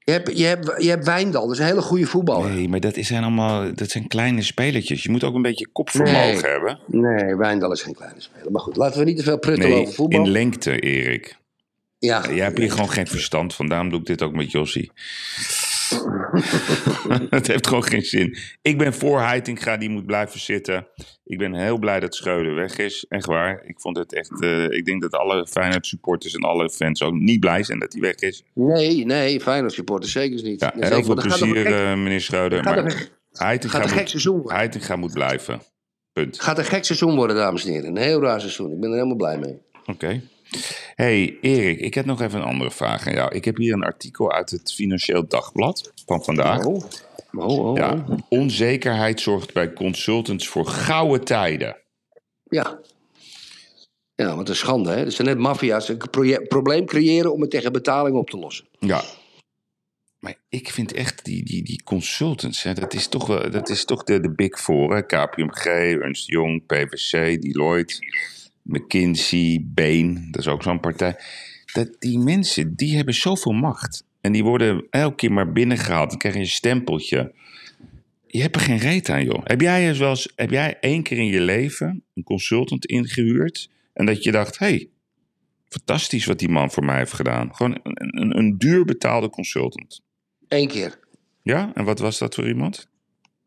[0.04, 2.50] Je hebt, je, hebt, je hebt Wijndal, dat is een hele goede voetballer.
[2.50, 5.02] Nee, maar dat zijn allemaal dat zijn kleine spelertjes.
[5.02, 6.40] Je moet ook een beetje kopvermogen Nee.
[6.40, 6.78] hebben.
[6.86, 8.50] Nee, Wijndal is geen kleine speler.
[8.52, 10.24] Maar goed, laten we niet te veel pruttelen Nee, over voetbal.
[10.24, 11.36] in lengte, Erik.
[11.98, 13.68] ja, Jij hebt hier gewoon geen verstand van.
[13.68, 14.90] Daarom doe ik dit ook met Jossie.
[17.30, 18.36] het heeft gewoon geen zin.
[18.62, 20.86] Ik ben voor Heitinga, die moet blijven zitten.
[21.24, 23.04] Ik ben heel blij dat Schreuder weg is.
[23.08, 23.62] Echt waar.
[23.66, 24.42] Ik vond het echt...
[24.42, 27.92] eh, ik denk dat alle Feyenoord supporters en alle fans ook niet blij zijn dat
[27.92, 28.44] hij weg is.
[28.54, 30.60] Nee, nee, Feyenoord supporters zeker niet.
[30.60, 32.62] Ja, heel zeker, veel plezier, gek- eh, meneer Schreuder.
[32.64, 34.42] gaat Maar Heitinga gaat een gek moet, seizoen.
[34.52, 35.60] Heitinga moet blijven.
[36.12, 36.40] Punt.
[36.42, 37.88] gaat een gek seizoen worden, dames en heren.
[37.88, 38.72] Een heel raar seizoen.
[38.72, 39.58] Ik ben er helemaal blij mee.
[39.86, 40.20] Oké.
[40.94, 43.34] Hey Erik, ik heb nog even een andere vraag aan jou.
[43.34, 46.64] Ik heb hier een artikel uit het Financieel Dagblad van vandaag.
[46.64, 46.84] Oh,
[47.32, 47.76] oh, oh.
[47.76, 51.76] Ja, onzekerheid zorgt bij consultants voor gouden tijden.
[52.44, 52.80] Ja.
[54.14, 55.04] Ja, wat een schande, hè?
[55.04, 55.88] Dat zijn net maffia's.
[55.88, 58.68] Een probleem creëren om het tegen betaling op te lossen.
[58.78, 59.02] Ja.
[60.18, 63.84] Maar ik vind echt die, die, die consultants, hè, dat is toch, wel, dat is
[63.84, 64.94] toch de, de big four.
[64.94, 65.02] Hè?
[65.02, 67.10] KPMG, Ernst Young, PwC,
[67.42, 67.94] Deloitte,
[68.64, 70.28] McKinsey, Bain.
[70.30, 71.16] Dat is ook zo'n partij.
[71.72, 74.04] Dat, die mensen, die hebben zoveel macht.
[74.20, 76.10] En die worden elke keer maar binnengehaald.
[76.10, 77.34] Dan krijg je een stempeltje.
[78.26, 79.40] Je hebt er geen reet aan, joh.
[79.44, 83.70] Heb jij, eens wel eens, heb jij één keer in je leven een consultant ingehuurd...
[83.92, 84.88] en dat je dacht, hé, hey,
[85.68, 87.54] fantastisch wat die man voor mij heeft gedaan.
[87.54, 90.00] Gewoon een, een, een duur betaalde consultant.
[90.48, 90.98] Eén keer.
[91.42, 92.88] Ja, en wat was dat voor iemand?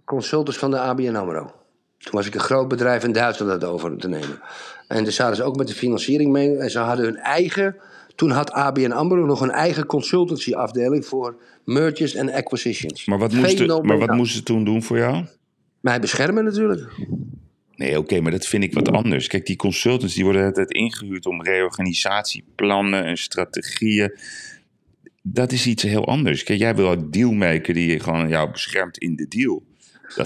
[0.03, 1.51] Consultants van de ABN AMRO.
[1.97, 4.39] Toen was ik een groot bedrijf in Duitsland dat over te nemen.
[4.87, 6.57] En daar zaten ze ook met de financiering mee.
[6.57, 7.75] En ze hadden hun eigen...
[8.15, 11.35] Toen had ABN AMRO nog een eigen consultancyafdeling voor
[11.65, 13.05] mergers en acquisitions.
[13.05, 15.25] Maar wat, moesten, maar wat moesten ze toen doen voor jou?
[15.79, 16.91] Mij beschermen natuurlijk.
[17.75, 19.27] Nee, oké, maar dat vind ik wat anders.
[19.27, 24.17] Kijk, die consultants die worden altijd ingehuurd om reorganisatieplannen en strategieën.
[25.21, 26.43] Dat is iets heel anders.
[26.43, 29.63] Kijk, jij wil een dealmaker die gewoon jou beschermt in de deal.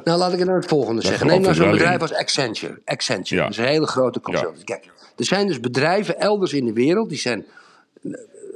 [0.04, 1.28] Nou, laat ik het nou het volgende zeggen.
[1.28, 2.02] Neem nou zo'n bedrijf in.
[2.02, 2.82] als Accenture.
[2.86, 3.42] Accenture, Ja.
[3.42, 4.64] dat is een hele grote consultancy.
[4.64, 4.86] Kijk,
[5.18, 7.10] er zijn dus bedrijven elders in de wereld...
[7.10, 7.46] die zijn
[8.04, 8.12] eh,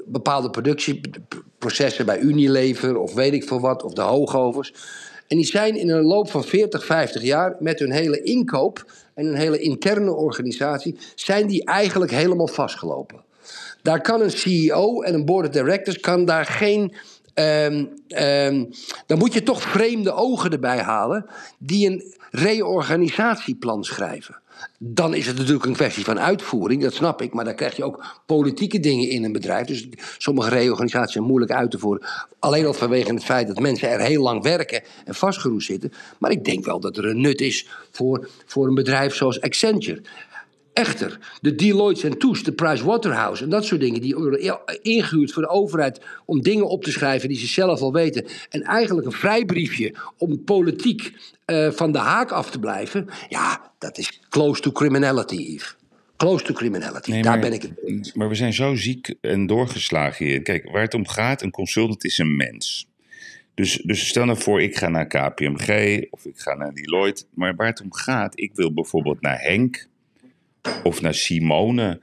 [0.05, 2.97] bepaalde productieprocessen bij Unilever...
[2.97, 4.73] of weet ik veel wat, of de hoogovens...
[5.27, 9.25] En die zijn in een loop van 40, 50 jaar met hun hele inkoop en
[9.25, 13.23] hun hele interne organisatie, zijn die eigenlijk helemaal vastgelopen.
[13.81, 16.93] Daar kan een CEO en een board of directors kan daar geen.
[17.35, 18.65] Ehm, ehm,
[19.05, 21.25] dan moet je toch vreemde ogen erbij halen
[21.57, 24.39] die een reorganisatieplan schrijven.
[24.77, 27.33] Dan is het natuurlijk een kwestie van uitvoering, dat snap ik.
[27.33, 29.67] Maar dan krijg je ook politieke dingen in een bedrijf.
[29.67, 32.07] Dus sommige reorganisaties zijn moeilijk uit te voeren.
[32.39, 35.91] Alleen al vanwege het feit dat mensen er heel lang werken en vastgeroest zitten.
[36.19, 40.01] Maar ik denk wel dat er een nut is voor, voor een bedrijf zoals Accenture.
[40.75, 44.01] Echter, de Deloitte en Touche, de Pricewaterhouse en dat soort dingen...
[44.01, 47.93] die worden ingehuurd voor de overheid om dingen op te schrijven die ze zelf al
[47.93, 48.25] weten...
[48.49, 51.13] en eigenlijk een vrijbriefje om politiek
[51.45, 53.09] eh, van de haak af te blijven...
[53.29, 55.75] ja, dat is close to criminality, Yves.
[56.17, 58.01] Close to criminality, Nee, daar maar- ben ik het mee.
[58.13, 60.41] Maar we zijn zo ziek en doorgeslagen hier.
[60.41, 62.87] Kijk, waar het om gaat, een consultant is een mens.
[63.53, 67.25] Dus, dus stel nou voor, ik ga naar KPMG of ik ga naar Deloitte.
[67.33, 69.87] Maar waar het om gaat, ik wil bijvoorbeeld naar Henk
[70.83, 71.99] of naar Simone.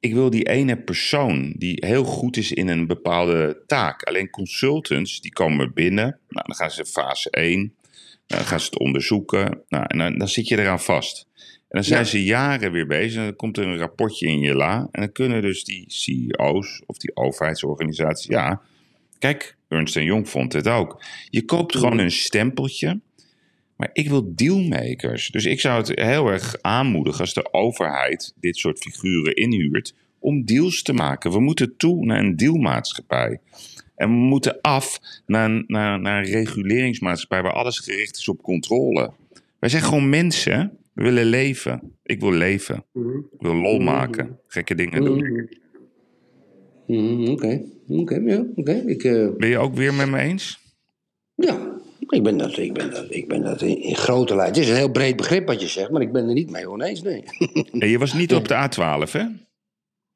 [0.00, 4.02] Ik wil die ene persoon die heel goed is in een bepaalde taak.
[4.02, 6.18] Alleen consultants, die komen binnen.
[6.28, 7.58] Nou, dan gaan ze fase 1.
[7.58, 7.72] Nou,
[8.26, 9.62] dan gaan ze het onderzoeken.
[9.68, 11.26] Nou, en dan, dan zit je eraan vast.
[11.36, 12.06] En dan zijn Ja.
[12.06, 13.18] ze jaren weer bezig.
[13.18, 14.88] En dan komt er een rapportje in je la.
[14.90, 18.26] En dan kunnen dus die CEO's of die overheidsorganisaties...
[18.26, 18.60] Ja,
[19.18, 21.02] kijk, Ernst Jong vond het ook.
[21.30, 23.00] Je koopt gewoon een stempeltje.
[23.76, 25.28] Maar ik wil dealmakers.
[25.28, 30.44] Dus ik zou het heel erg aanmoedigen als de overheid dit soort figuren inhuurt om
[30.44, 31.30] deals te maken.
[31.32, 33.40] We moeten toe naar een dealmaatschappij.
[33.94, 38.42] En we moeten af naar een, naar, naar een reguleringsmaatschappij waar alles gericht is op
[38.42, 39.10] controle.
[39.58, 40.76] Wij zijn gewoon mensen.
[40.92, 41.96] We willen leven.
[42.02, 42.76] Ik wil leven.
[43.32, 44.38] Ik wil lol maken.
[44.46, 45.48] Gekke dingen doen.
[46.86, 48.72] Mhm, Oké, oké, ja, oké.
[48.72, 50.60] Eh, Ben je ook weer met me eens?
[51.34, 54.48] ja, ik ben dat, ik ben dat, ik ben dat in, in grote lijn.
[54.48, 56.70] Het is een heel breed begrip wat je zegt, maar ik ben er niet mee
[56.70, 57.22] oneens, nee.
[57.72, 59.24] Nee, je was niet op de A12, hè?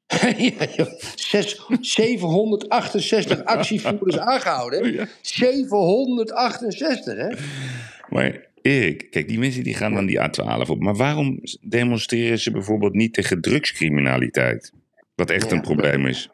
[0.57, 0.87] ja, joh.
[1.15, 4.95] Zes- 768 actievoerders aangehouden.
[4.97, 5.03] hè?
[5.21, 7.35] 768, hè?
[8.09, 10.79] Maar Erik, kijk, die mensen die gaan dan die A12 op.
[10.79, 14.71] Maar waarom demonstreren ze bijvoorbeeld niet tegen drugscriminaliteit?
[15.17, 15.55] Wat echt Ja.
[15.55, 16.29] een probleem is.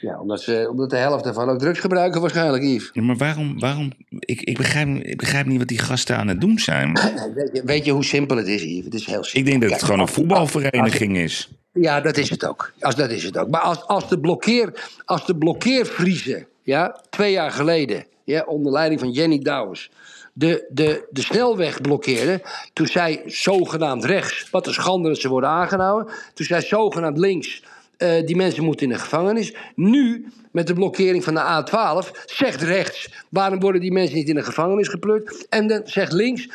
[0.00, 2.90] Ja, omdat, ze, omdat de helft daarvan ook drugs gebruiken waarschijnlijk, Yves.
[2.92, 6.40] Ja, maar waarom, waarom ik, ik, begrijp, ik begrijp niet wat die gasten aan het
[6.40, 6.92] doen zijn.
[7.34, 8.84] Weet je, weet je hoe simpel het is, Yves?
[8.84, 9.40] Het is heel simpel.
[9.40, 11.50] Ik denk dat het gewoon een voetbalvereniging is.
[11.72, 12.72] Ja, dat is het ook.
[12.80, 13.48] Als, dat is het ook.
[13.48, 19.00] Maar als, als, de, blokkeer, als de blokkeervriezen, ja, twee jaar geleden, ja, onder leiding
[19.00, 19.90] van Jenny Douwes,
[20.32, 22.40] de, de, de snelweg blokkeerden,
[22.72, 27.62] toen zij zogenaamd rechts, wat een schande dat ze worden aangehouden, toen zij zogenaamd links,
[27.96, 29.54] eh, die mensen moeten in de gevangenis.
[29.74, 34.34] Nu, met de blokkering van de A12, zegt rechts, waarom worden die mensen niet in
[34.34, 35.46] de gevangenis gepleurd?
[35.48, 36.48] En dan zegt links,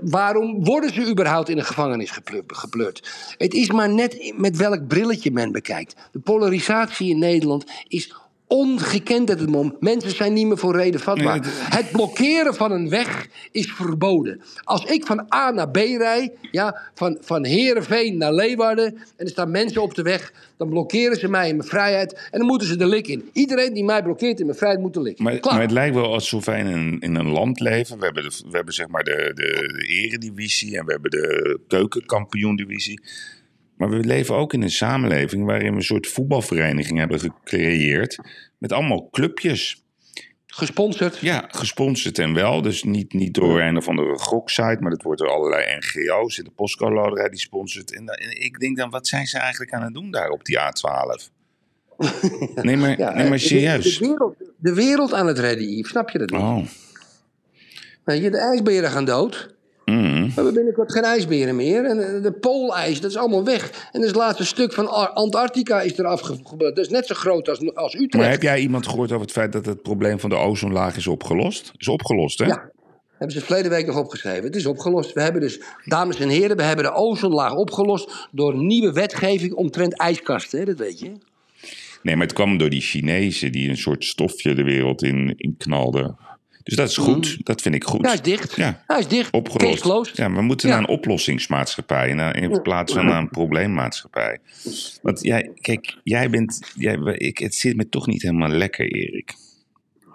[0.00, 3.34] waarom worden ze überhaupt in de gevangenis gepleurd?
[3.38, 5.94] Het is maar net met welk brilletje men bekijkt.
[6.12, 8.14] De polarisatie in Nederland is
[8.52, 9.80] ongekend at het moment.
[9.80, 11.40] Mensen zijn niet meer voor reden vatbaar.
[11.40, 14.40] Nee, Het blokkeren van een weg is verboden.
[14.62, 18.86] Als ik van A naar B rij, ja, van, van Heerenveen naar Leeuwarden...
[18.94, 22.28] en er staan mensen op de weg, dan blokkeren ze mij in mijn vrijheid...
[22.30, 23.30] en dan moeten ze de lik in.
[23.32, 25.24] Iedereen die mij blokkeert in mijn vrijheid moet de lik in.
[25.24, 27.98] Maar, het lijkt wel alsof wij in een, in een land leven.
[27.98, 31.58] We hebben, de, we hebben zeg maar de, de, de eredivisie en we hebben de
[31.68, 33.00] keukenkampioendivisie.
[33.82, 38.18] Maar we leven ook in een samenleving waarin we een soort voetbalvereniging hebben gecreëerd.
[38.58, 39.84] Met allemaal clubjes.
[40.46, 41.18] Gesponsord.
[41.18, 42.62] Ja, gesponsord en wel.
[42.62, 46.44] Dus niet, niet door een of andere goksite, maar dat wordt door allerlei NGO's in
[46.44, 47.94] de postcode loterij die sponsort.
[47.94, 50.58] En, en ik denk dan, wat zijn ze eigenlijk aan het doen daar op die
[50.58, 51.30] A12?
[52.62, 53.98] Nee, maar, Ja, nee, maar serieus.
[53.98, 55.90] De, wereld, de wereld aan het redden, Yves.
[55.90, 56.40] Snap je dat niet?
[56.40, 56.66] Oh.
[58.04, 59.54] Weet je, de ijsberen gaan dood.
[59.84, 60.26] Mm.
[60.26, 61.84] We hebben binnenkort geen ijsberen meer.
[61.84, 63.88] En de poolijs, dat is allemaal weg.
[63.92, 66.76] En dus het laatste stuk van Ar- Antarctica is eraf gebeurd.
[66.76, 68.14] Dat is net zo groot als, als Utrecht.
[68.14, 71.06] Maar heb jij iemand gehoord over het feit dat het probleem van de ozonlaag is
[71.06, 71.72] opgelost?
[71.76, 72.46] Is opgelost, hè?
[72.46, 72.70] Ja,
[73.22, 74.44] hebben ze verleden week nog opgeschreven.
[74.44, 75.12] Het is opgelost.
[75.12, 78.28] We hebben dus, dames en heren, we hebben de ozonlaag opgelost...
[78.30, 80.58] door nieuwe wetgeving omtrent ijskasten.
[80.58, 80.64] Hè?
[80.64, 81.12] Dat weet je.
[82.02, 85.54] Nee, maar het kwam door die Chinezen die een soort stofje de wereld in, in
[85.58, 86.16] knalden.
[86.62, 87.46] Dus dat is goed.
[87.46, 87.98] Dat vind ik goed.
[88.00, 88.04] Mm.
[88.04, 88.56] Hij is dicht.
[88.56, 88.82] Ja.
[88.86, 89.32] Hij is dicht.
[89.32, 90.16] Opgelost.
[90.16, 90.74] Ja, we moeten Ja.
[90.74, 92.18] naar een oplossingsmaatschappij in
[92.62, 94.38] plaats van naar een probleemmaatschappij.
[95.02, 99.34] Want jij, kijk, jij bent, jij, ik, het zit me toch niet helemaal lekker, Erik.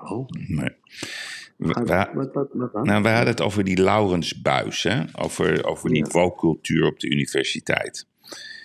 [0.04, 0.70] Oh, Nee.
[1.58, 2.86] We, we- wat, wat, wat dan?
[2.86, 5.02] nou, we hadden het over die Laurens Buis, hè?
[5.14, 6.86] Over, over die Ja.
[6.86, 8.07] op de universiteit.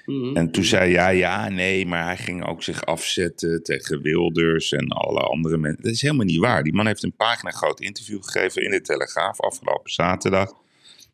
[0.04, 0.36] Mhm.
[0.36, 4.88] En toen zei jij, ja, nee, maar hij ging ook zich afzetten tegen Wilders en
[4.88, 5.82] alle andere mensen.
[5.82, 6.62] Dat is helemaal niet waar.
[6.62, 10.52] Die man heeft een pagina groot interview gegeven in de Telegraaf afgelopen zaterdag.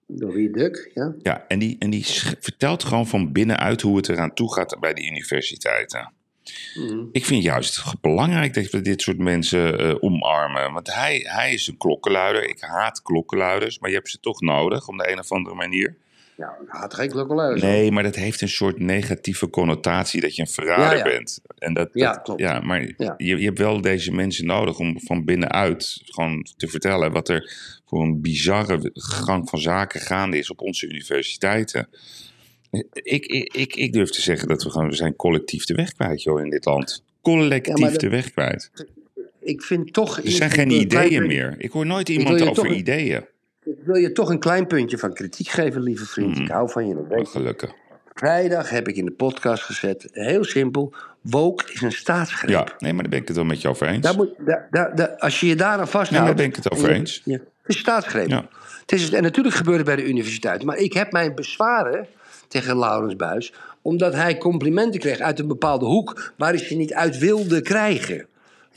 [0.07, 1.15] Door wie Duk, ja.
[1.23, 2.05] Ja, en die, en die
[2.41, 6.13] vertelt gewoon van binnenuit hoe het eraan toe gaat bij de universiteiten.
[6.75, 7.05] Mhm.
[7.13, 10.73] Ik vind juist belangrijk dat we dit soort mensen eh, omarmen.
[10.73, 12.49] Want hij, hij is een klokkenluider.
[12.49, 15.97] Ik haat klokkenluiders, maar je hebt ze toch nodig op de een of andere manier.
[16.39, 17.63] Ja, haat geen klokkenluiders.
[17.63, 21.17] Nee, maar dat heeft een soort negatieve connotatie dat je een verrader Ja, ja.
[21.17, 21.41] bent.
[21.59, 22.41] En dat, Ja, dat- klopt.
[22.41, 23.15] Ja, maar Ja.
[23.17, 27.53] Je, je hebt wel deze mensen nodig om van binnenuit gewoon te vertellen wat er
[27.87, 31.89] voor een bizarre gang van zaken gaande is op onze universiteiten.
[32.93, 35.93] Ik, ik, ik, ik durf te zeggen dat we gewoon we zijn collectief de weg
[35.93, 37.05] kwijt, joh, in dit land.
[37.23, 38.71] Collectief Ja, de weg kwijt.
[39.41, 40.19] Ik vind toch...
[40.25, 41.55] Er zijn geen ideeën meer.
[41.59, 43.25] Ik hoor nooit iemand over toch- ideeën.
[43.69, 46.35] Ik wil je toch een klein puntje van kritiek geven, lieve vriend.
[46.35, 46.43] Mhm.
[46.43, 47.71] Ik hou van je, dat weet gelukkig.
[48.15, 50.95] Vrijdag heb ik in de podcast gezet, heel simpel...
[51.21, 52.51] woke is een staatsgreep.
[52.51, 54.03] Ja, nee, maar daar ben ik het wel met je over eens.
[54.03, 56.27] Daar moet, daar, daar, daar- als je je daaraan Nee, vasthoudt...
[56.27, 57.23] daar ben ik het over eens.
[57.25, 58.29] Ja, het is een staatsgreep.
[58.29, 58.49] Ja.
[58.81, 60.65] Het is, en natuurlijk gebeurt het bij de universiteit.
[60.65, 62.07] Maar ik heb mijn bezwaren
[62.49, 63.53] tegen Laurens Buis...
[63.83, 66.33] omdat hij complimenten kreeg uit een bepaalde hoek...
[66.37, 68.27] waar hij ze niet uit wilde krijgen.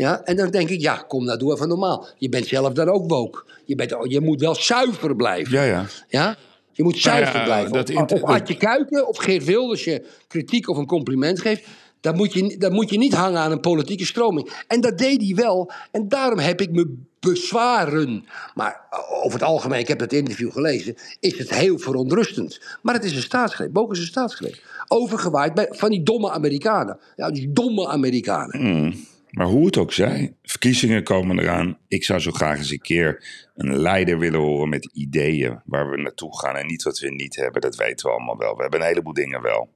[0.01, 0.21] Ja?
[0.23, 2.07] En dan denk ik, ja, kom nou, doe even normaal.
[2.17, 3.43] Je bent zelf dan ook woke.
[3.65, 5.53] Je, bent, je moet wel zuiver blijven.
[5.53, 5.85] Ja, ja.
[6.07, 6.37] Ja?
[6.71, 7.71] Je moet Nou ja, zuiver blijven.
[7.71, 11.67] dat of, of Adje Kuiken of Geert Wilders je kritiek of een compliment geeft...
[11.99, 14.63] Dan moet, je, dan moet je niet hangen aan een politieke stroming.
[14.67, 15.71] En dat deed hij wel.
[15.91, 18.25] En daarom heb ik me bezwaren.
[18.53, 18.81] Maar
[19.23, 20.95] over het algemeen, ik heb dat interview gelezen...
[21.19, 22.61] is het heel verontrustend.
[22.81, 23.73] Maar het is een staatsgreep.
[23.73, 24.57] Boken is een staatsgreep.
[24.87, 26.99] Overgewaaid bij, van die domme Amerikanen.
[27.15, 28.61] Ja, die domme Amerikanen.
[28.61, 28.93] Mm.
[29.31, 31.77] Maar hoe het ook zij, verkiezingen komen eraan.
[31.87, 33.23] Ik zou zo graag eens een keer
[33.55, 36.55] een leider willen horen met ideeën waar we naartoe gaan.
[36.55, 38.55] En niet wat we niet hebben, dat weten we allemaal wel.
[38.55, 39.69] We hebben een heleboel dingen wel.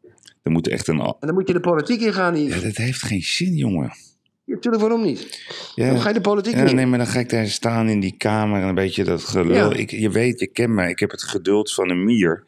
[0.44, 1.00] Er moet echt een...
[1.00, 2.36] En dan moet je de politiek in gaan.
[2.36, 2.62] Ja, Hier.
[2.62, 3.92] dat heeft geen zin, jongen.
[4.46, 5.46] Natuurlijk, waarom niet?
[5.76, 5.88] Ja.
[5.90, 6.76] Dan ga je de politiek Ja, in.
[6.76, 9.72] nee, maar dan ga ik daar staan in die kamer en een beetje dat gelul.
[9.72, 9.78] Ja.
[9.78, 10.90] Ik, je weet, je kent mij.
[10.90, 12.44] Ik heb het geduld van een mier.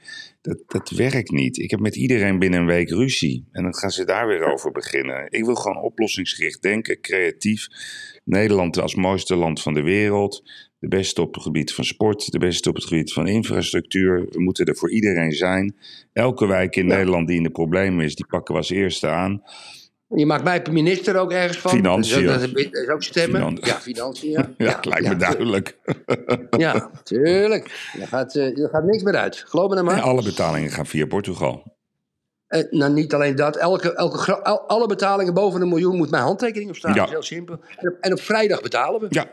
[0.48, 1.58] Dat, dat werkt niet.
[1.58, 3.48] Ik heb met iedereen binnen een week ruzie.
[3.52, 5.26] En dan gaan ze daar weer over beginnen.
[5.30, 7.68] Ik wil gewoon oplossingsgericht denken, creatief.
[8.24, 10.44] Nederland als mooiste land van de wereld.
[10.80, 12.32] De beste op het gebied van sport.
[12.32, 14.26] De beste op het gebied van infrastructuur.
[14.30, 15.76] We moeten er voor iedereen zijn.
[16.14, 19.44] Elke wijk in Nederland die in de problemen is, die pakken we als eerste aan.
[20.16, 21.72] Je maakt mij minister ook ergens van.
[21.72, 22.26] Financiën.
[22.26, 23.40] Dat is, dat is ook stemmen.
[23.42, 24.32] Finan- Ja, financiën.
[24.32, 25.78] Ja, Ja, lijkt me duidelijk.
[26.58, 27.92] Ja, tuurlijk.
[28.02, 29.44] Er gaat, eh, er gaat niks meer uit.
[29.48, 29.96] Geloof me nou maar.
[29.98, 31.76] En alle betalingen gaan via Portugal.
[32.48, 33.56] Eh, nou, niet alleen dat.
[33.56, 36.92] Elke, elke, alle betalingen boven een miljoen moet mijn handtekening op staan.
[36.94, 36.98] Ja.
[36.98, 37.60] Dat is heel simpel.
[37.76, 39.08] En op, en op vrijdag betalen we.
[39.10, 39.26] Ja,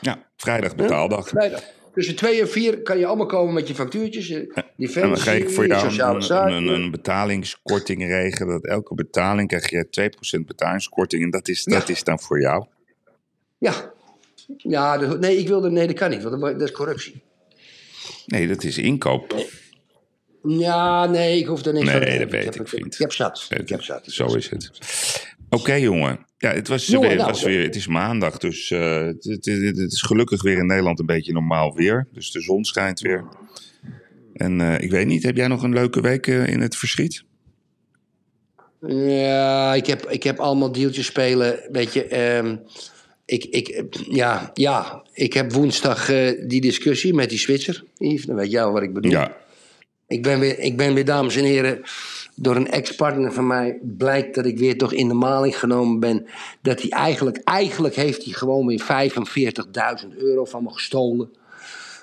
[0.00, 1.28] ja vrijdag betaaldag.
[1.28, 1.62] Vrijdag.
[1.94, 4.26] Tussen twee en vier kan je allemaal komen met je factuurtjes.
[4.28, 8.48] Defensie, En dan ga ik voor jou een, een, een, een betalingskorting regelen.
[8.48, 10.10] Dat elke betaling krijg je
[10.40, 11.22] 2% betalingskorting.
[11.22, 11.78] En dat is, Ja.
[11.78, 12.66] dat is dan voor jou.
[13.58, 13.92] Ja.
[14.56, 17.22] Ja, dat- nee, ik wilde, nee, dat kan niet, want dat is corruptie.
[18.26, 19.46] Nee, dat is inkoop.
[20.42, 22.40] Ja, nee, ik hoef er niks Nee, van te dat hebben.
[22.40, 22.94] weet ik, vriend.
[22.94, 23.46] Ik heb zat.
[23.48, 24.02] Ik heb zat.
[24.06, 24.70] Zo is het.
[25.50, 26.26] Oké, jongen.
[26.38, 29.24] Ja, het, was Jongen, weer, het, nou, was weer, het is maandag, dus eh, het,
[29.24, 32.06] het, het- het is gelukkig weer in Nederland een beetje normaal weer.
[32.12, 33.24] Dus de zon schijnt weer.
[34.34, 37.24] En eh, ik weet niet, heb jij nog een leuke week eh, in het verschiet?
[38.86, 41.60] Ja, ik heb, ik heb allemaal deeltjes spelen.
[41.72, 42.56] Weet je, ehm,
[43.24, 46.06] ik, ik, ja, ja, ik heb woensdag
[46.46, 47.84] die discussie met die Zwitser.
[47.96, 49.10] Yves, dan weet jij wat ik bedoel.
[49.10, 49.36] Ja,
[50.06, 51.80] Ik, ben weer, ik ben weer, dames en heren,
[52.40, 56.26] door een ex-partner van mij blijkt dat ik weer toch in de maling genomen ben.
[56.62, 59.10] Dat hij eigenlijk, eigenlijk heeft hij gewoon weer
[60.02, 61.30] 45.000 euro van me gestolen.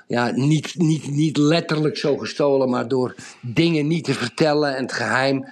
[0.08, 4.94] Ja, niet, niet, niet letterlijk zo gestolen, maar door dingen niet te vertellen en het
[4.94, 5.46] geheim.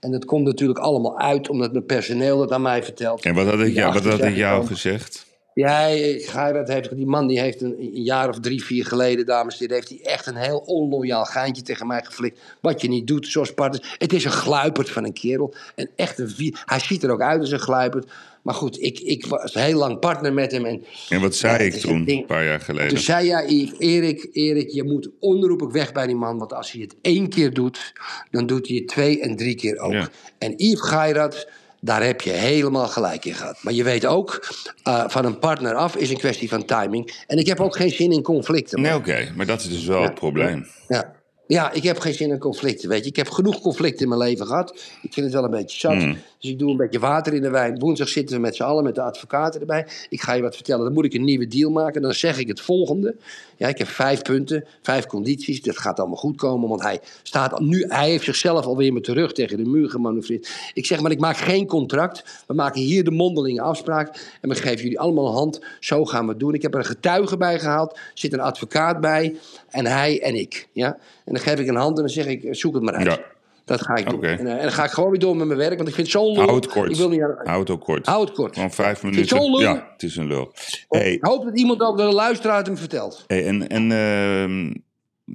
[0.00, 3.24] En dat komt natuurlijk allemaal uit omdat mijn personeel dat aan mij vertelt.
[3.24, 5.29] En wat had ik, jou, wat had ik achter jou gezegd?
[5.60, 5.88] Ja,
[6.18, 9.60] Gerard heeft, die man die heeft een, een jaar of drie, vier geleden, dames en
[9.60, 12.40] heren, heeft hij echt een heel onloyaal geintje tegen mij geflikt.
[12.60, 13.94] Wat je niet doet, zoals partners.
[13.98, 15.54] Het is een gluiperd van een kerel.
[15.74, 16.54] En echt een.
[16.64, 18.10] Hij ziet er ook uit als een gluiperd.
[18.42, 20.64] Maar goed, ik, ik was heel lang partner met hem.
[20.64, 22.20] En En wat zei ik toen, een ding.
[22.20, 22.88] een paar jaar geleden?
[22.88, 26.38] toen zei jij, Erik, Erik, je moet onroepelijk weg bij die man.
[26.38, 27.92] Want als hij het één keer doet,
[28.30, 29.92] dan doet hij het twee en drie keer ook.
[29.92, 30.08] Ja.
[30.38, 31.48] En Yves Geirat,
[31.80, 33.58] daar heb je helemaal gelijk in gehad.
[33.62, 34.48] Maar je weet ook,
[34.82, 37.24] eh, van een partner af is een kwestie van timing.
[37.26, 38.80] En ik heb ook geen zin in conflicten.
[38.80, 40.66] Nee, oké, maar dat is dus wel het probleem.
[40.88, 41.18] Ja.
[41.50, 43.10] Ja, ik heb geen zin in conflicten, weet je.
[43.10, 44.70] Ik heb genoeg conflicten in mijn leven gehad.
[45.02, 45.92] Ik vind het wel een beetje zat.
[45.92, 46.18] Hmm.
[46.38, 47.78] Dus ik doe een beetje water in de wijn.
[47.78, 49.86] Woensdag zitten we met z'n allen met de advocaten erbij.
[50.08, 50.84] Ik ga je wat vertellen.
[50.84, 52.02] Dan moet ik een nieuwe deal maken.
[52.02, 53.16] Dan zeg ik het volgende.
[53.56, 55.62] Ja, ik heb vijf punten, vijf condities.
[55.62, 56.68] Dat gaat allemaal goed komen.
[56.68, 60.50] Want hij staat nu, hij heeft zichzelf alweer met de rug tegen de muur gemanoeuvreerd.
[60.74, 62.42] Ik zeg maar, ik maak geen contract.
[62.46, 64.38] We maken hier de mondelinge afspraak.
[64.40, 65.60] En we geven jullie allemaal een hand.
[65.80, 66.54] Zo gaan we het doen.
[66.54, 67.92] Ik heb er een getuige bij gehaald.
[67.92, 69.36] Er zit een advocaat bij.
[69.70, 70.68] En hij en ik.
[70.72, 70.86] Ja?
[71.24, 73.06] En dan geef ik een hand en dan zeg ik, zoek het maar uit.
[73.06, 73.18] Ja.
[73.64, 74.24] Dat ga ik doen.
[74.24, 75.76] En, eh, en dan ga ik gewoon weer door met mijn werk.
[75.76, 76.42] Want ik vind het zo'n lul.
[76.42, 76.90] Hou het kort.
[76.90, 78.06] Ik wil niet aan- Hou het ook kort.
[78.06, 78.54] Hou het kort.
[78.54, 79.36] Gewoon vijf Vind het minuten.
[79.36, 79.60] zo'n lul?
[79.60, 80.52] Ja, het is een lul.
[80.88, 83.24] Hey, Ik hoop dat iemand ook de luisteraar het hem vertelt.
[83.26, 84.66] hey, en en ehm,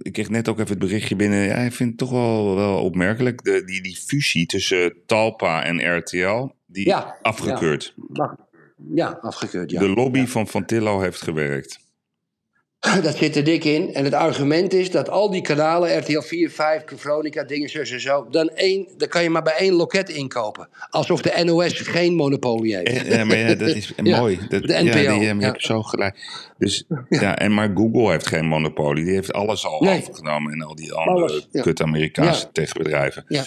[0.02, 1.40] ik kreeg net ook even het berichtje binnen.
[1.44, 3.44] Ja, ik vind het toch wel, wel opmerkelijk.
[3.44, 7.94] De, die, die fusie tussen Talpa en RTL, die Ja, afgekeurd.
[7.96, 8.36] Wacht.
[8.94, 9.72] Ja, afgekeurd.
[9.72, 9.80] Ja.
[9.80, 11.80] De lobby van Van Tillo heeft gewerkt.
[13.04, 13.94] Dat zit er dik in.
[13.94, 18.00] En het argument is dat al die kanalen, RTL 4, 5, Veronica, dingen zo en
[18.02, 20.68] zo, dan, één, dan kan je maar bij één loket inkopen.
[20.90, 23.08] Alsof de NOS geen monopolie heeft.
[23.08, 24.40] Eh, Ja, maar ja, dat is Ja, mooi.
[24.50, 25.48] Dat, de ja, NPO, die, ja, maar je ja.
[25.52, 26.18] hebt zo gelijk.
[26.58, 27.38] Dus, ja.
[27.38, 29.04] en maar Google heeft geen monopolie.
[29.06, 30.00] Die heeft alles al Nee.
[30.00, 32.50] overgenomen en al die andere kut-Amerikaanse Ja.
[32.52, 33.26] techbedrijven.
[33.28, 33.44] Ja.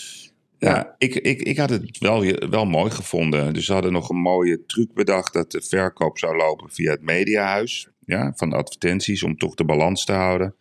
[0.59, 0.95] Ja, Ja.
[0.99, 3.55] Ik, ik, ik had het wel, wel mooi gevonden.
[3.55, 7.03] Dus ze hadden nog een mooie truc bedacht dat de verkoop zou lopen via het
[7.03, 7.89] mediahuis.
[8.09, 10.55] Ja, van de advertenties om toch de balans te houden.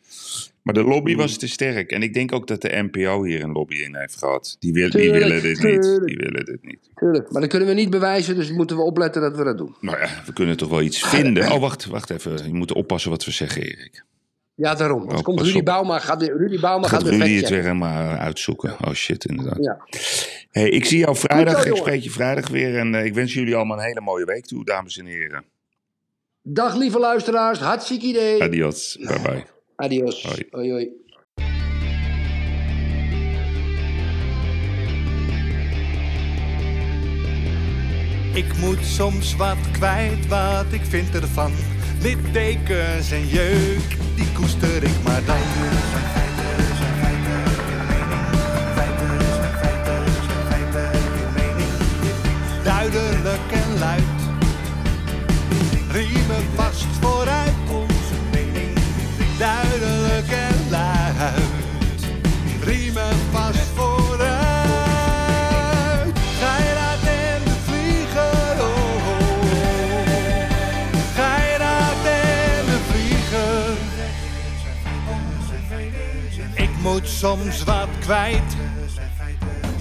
[0.62, 1.18] Maar de lobby Mm.
[1.18, 1.92] was te sterk.
[1.92, 4.56] En ik denk ook dat de NPO hier een lobby in heeft gehad.
[4.60, 6.06] Die, wil, die Tuurlijk, willen dit niet.
[6.06, 6.90] Die willen dit niet.
[6.96, 7.32] Tuurlijk.
[7.32, 9.76] Maar dat kunnen we niet bewijzen, dus moeten we opletten dat we dat doen.
[9.82, 11.52] Nou ja, we kunnen toch wel iets vinden.
[11.52, 12.46] Oh, wacht, wacht even.
[12.48, 14.04] Je moet oppassen wat we zeggen, Erik.
[14.56, 15.02] Ja, daarom.
[15.02, 15.66] Oh, komt pas Rudy op.
[15.66, 18.76] Bauma, gaat, Rudy Bauma Gaat Rudy het weer helemaal uitzoeken?
[18.86, 19.58] Oh shit, inderdaad.
[19.64, 19.78] Ja.
[20.52, 21.64] Hey, ik zie jou vrijdag.
[21.64, 22.78] zo, Ik spreek je vrijdag weer.
[22.78, 25.44] En eh, ik wens jullie allemaal een hele mooie week toe, dames en heren.
[26.50, 28.42] Dag lieve luisteraars, hartstikke idee.
[28.42, 28.98] Adios.
[29.00, 29.46] Bye bye.
[29.76, 30.24] Adios.
[30.24, 30.48] Hoi.
[30.52, 30.90] Hoi, hoi.
[38.34, 41.52] Ik moet soms wat kwijt, wat ik vind ervan.
[42.02, 45.42] Littekens en jeuk, die koester ik maar dan.
[55.98, 58.78] Riemen vast vooruit onze mening.
[59.38, 62.06] Duidelijk en luid.
[62.64, 64.28] Riemen vast vooruit.
[66.40, 68.62] Geiraat en de vlieger.
[68.62, 68.68] Oh,
[69.08, 69.50] oh.
[71.16, 73.78] Geiraat en de vlieger.
[76.56, 78.56] Ik moet soms wat kwijt.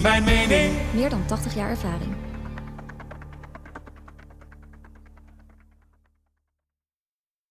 [0.01, 0.73] Mijn mening.
[0.93, 2.16] Meer dan 80 jaar ervaring.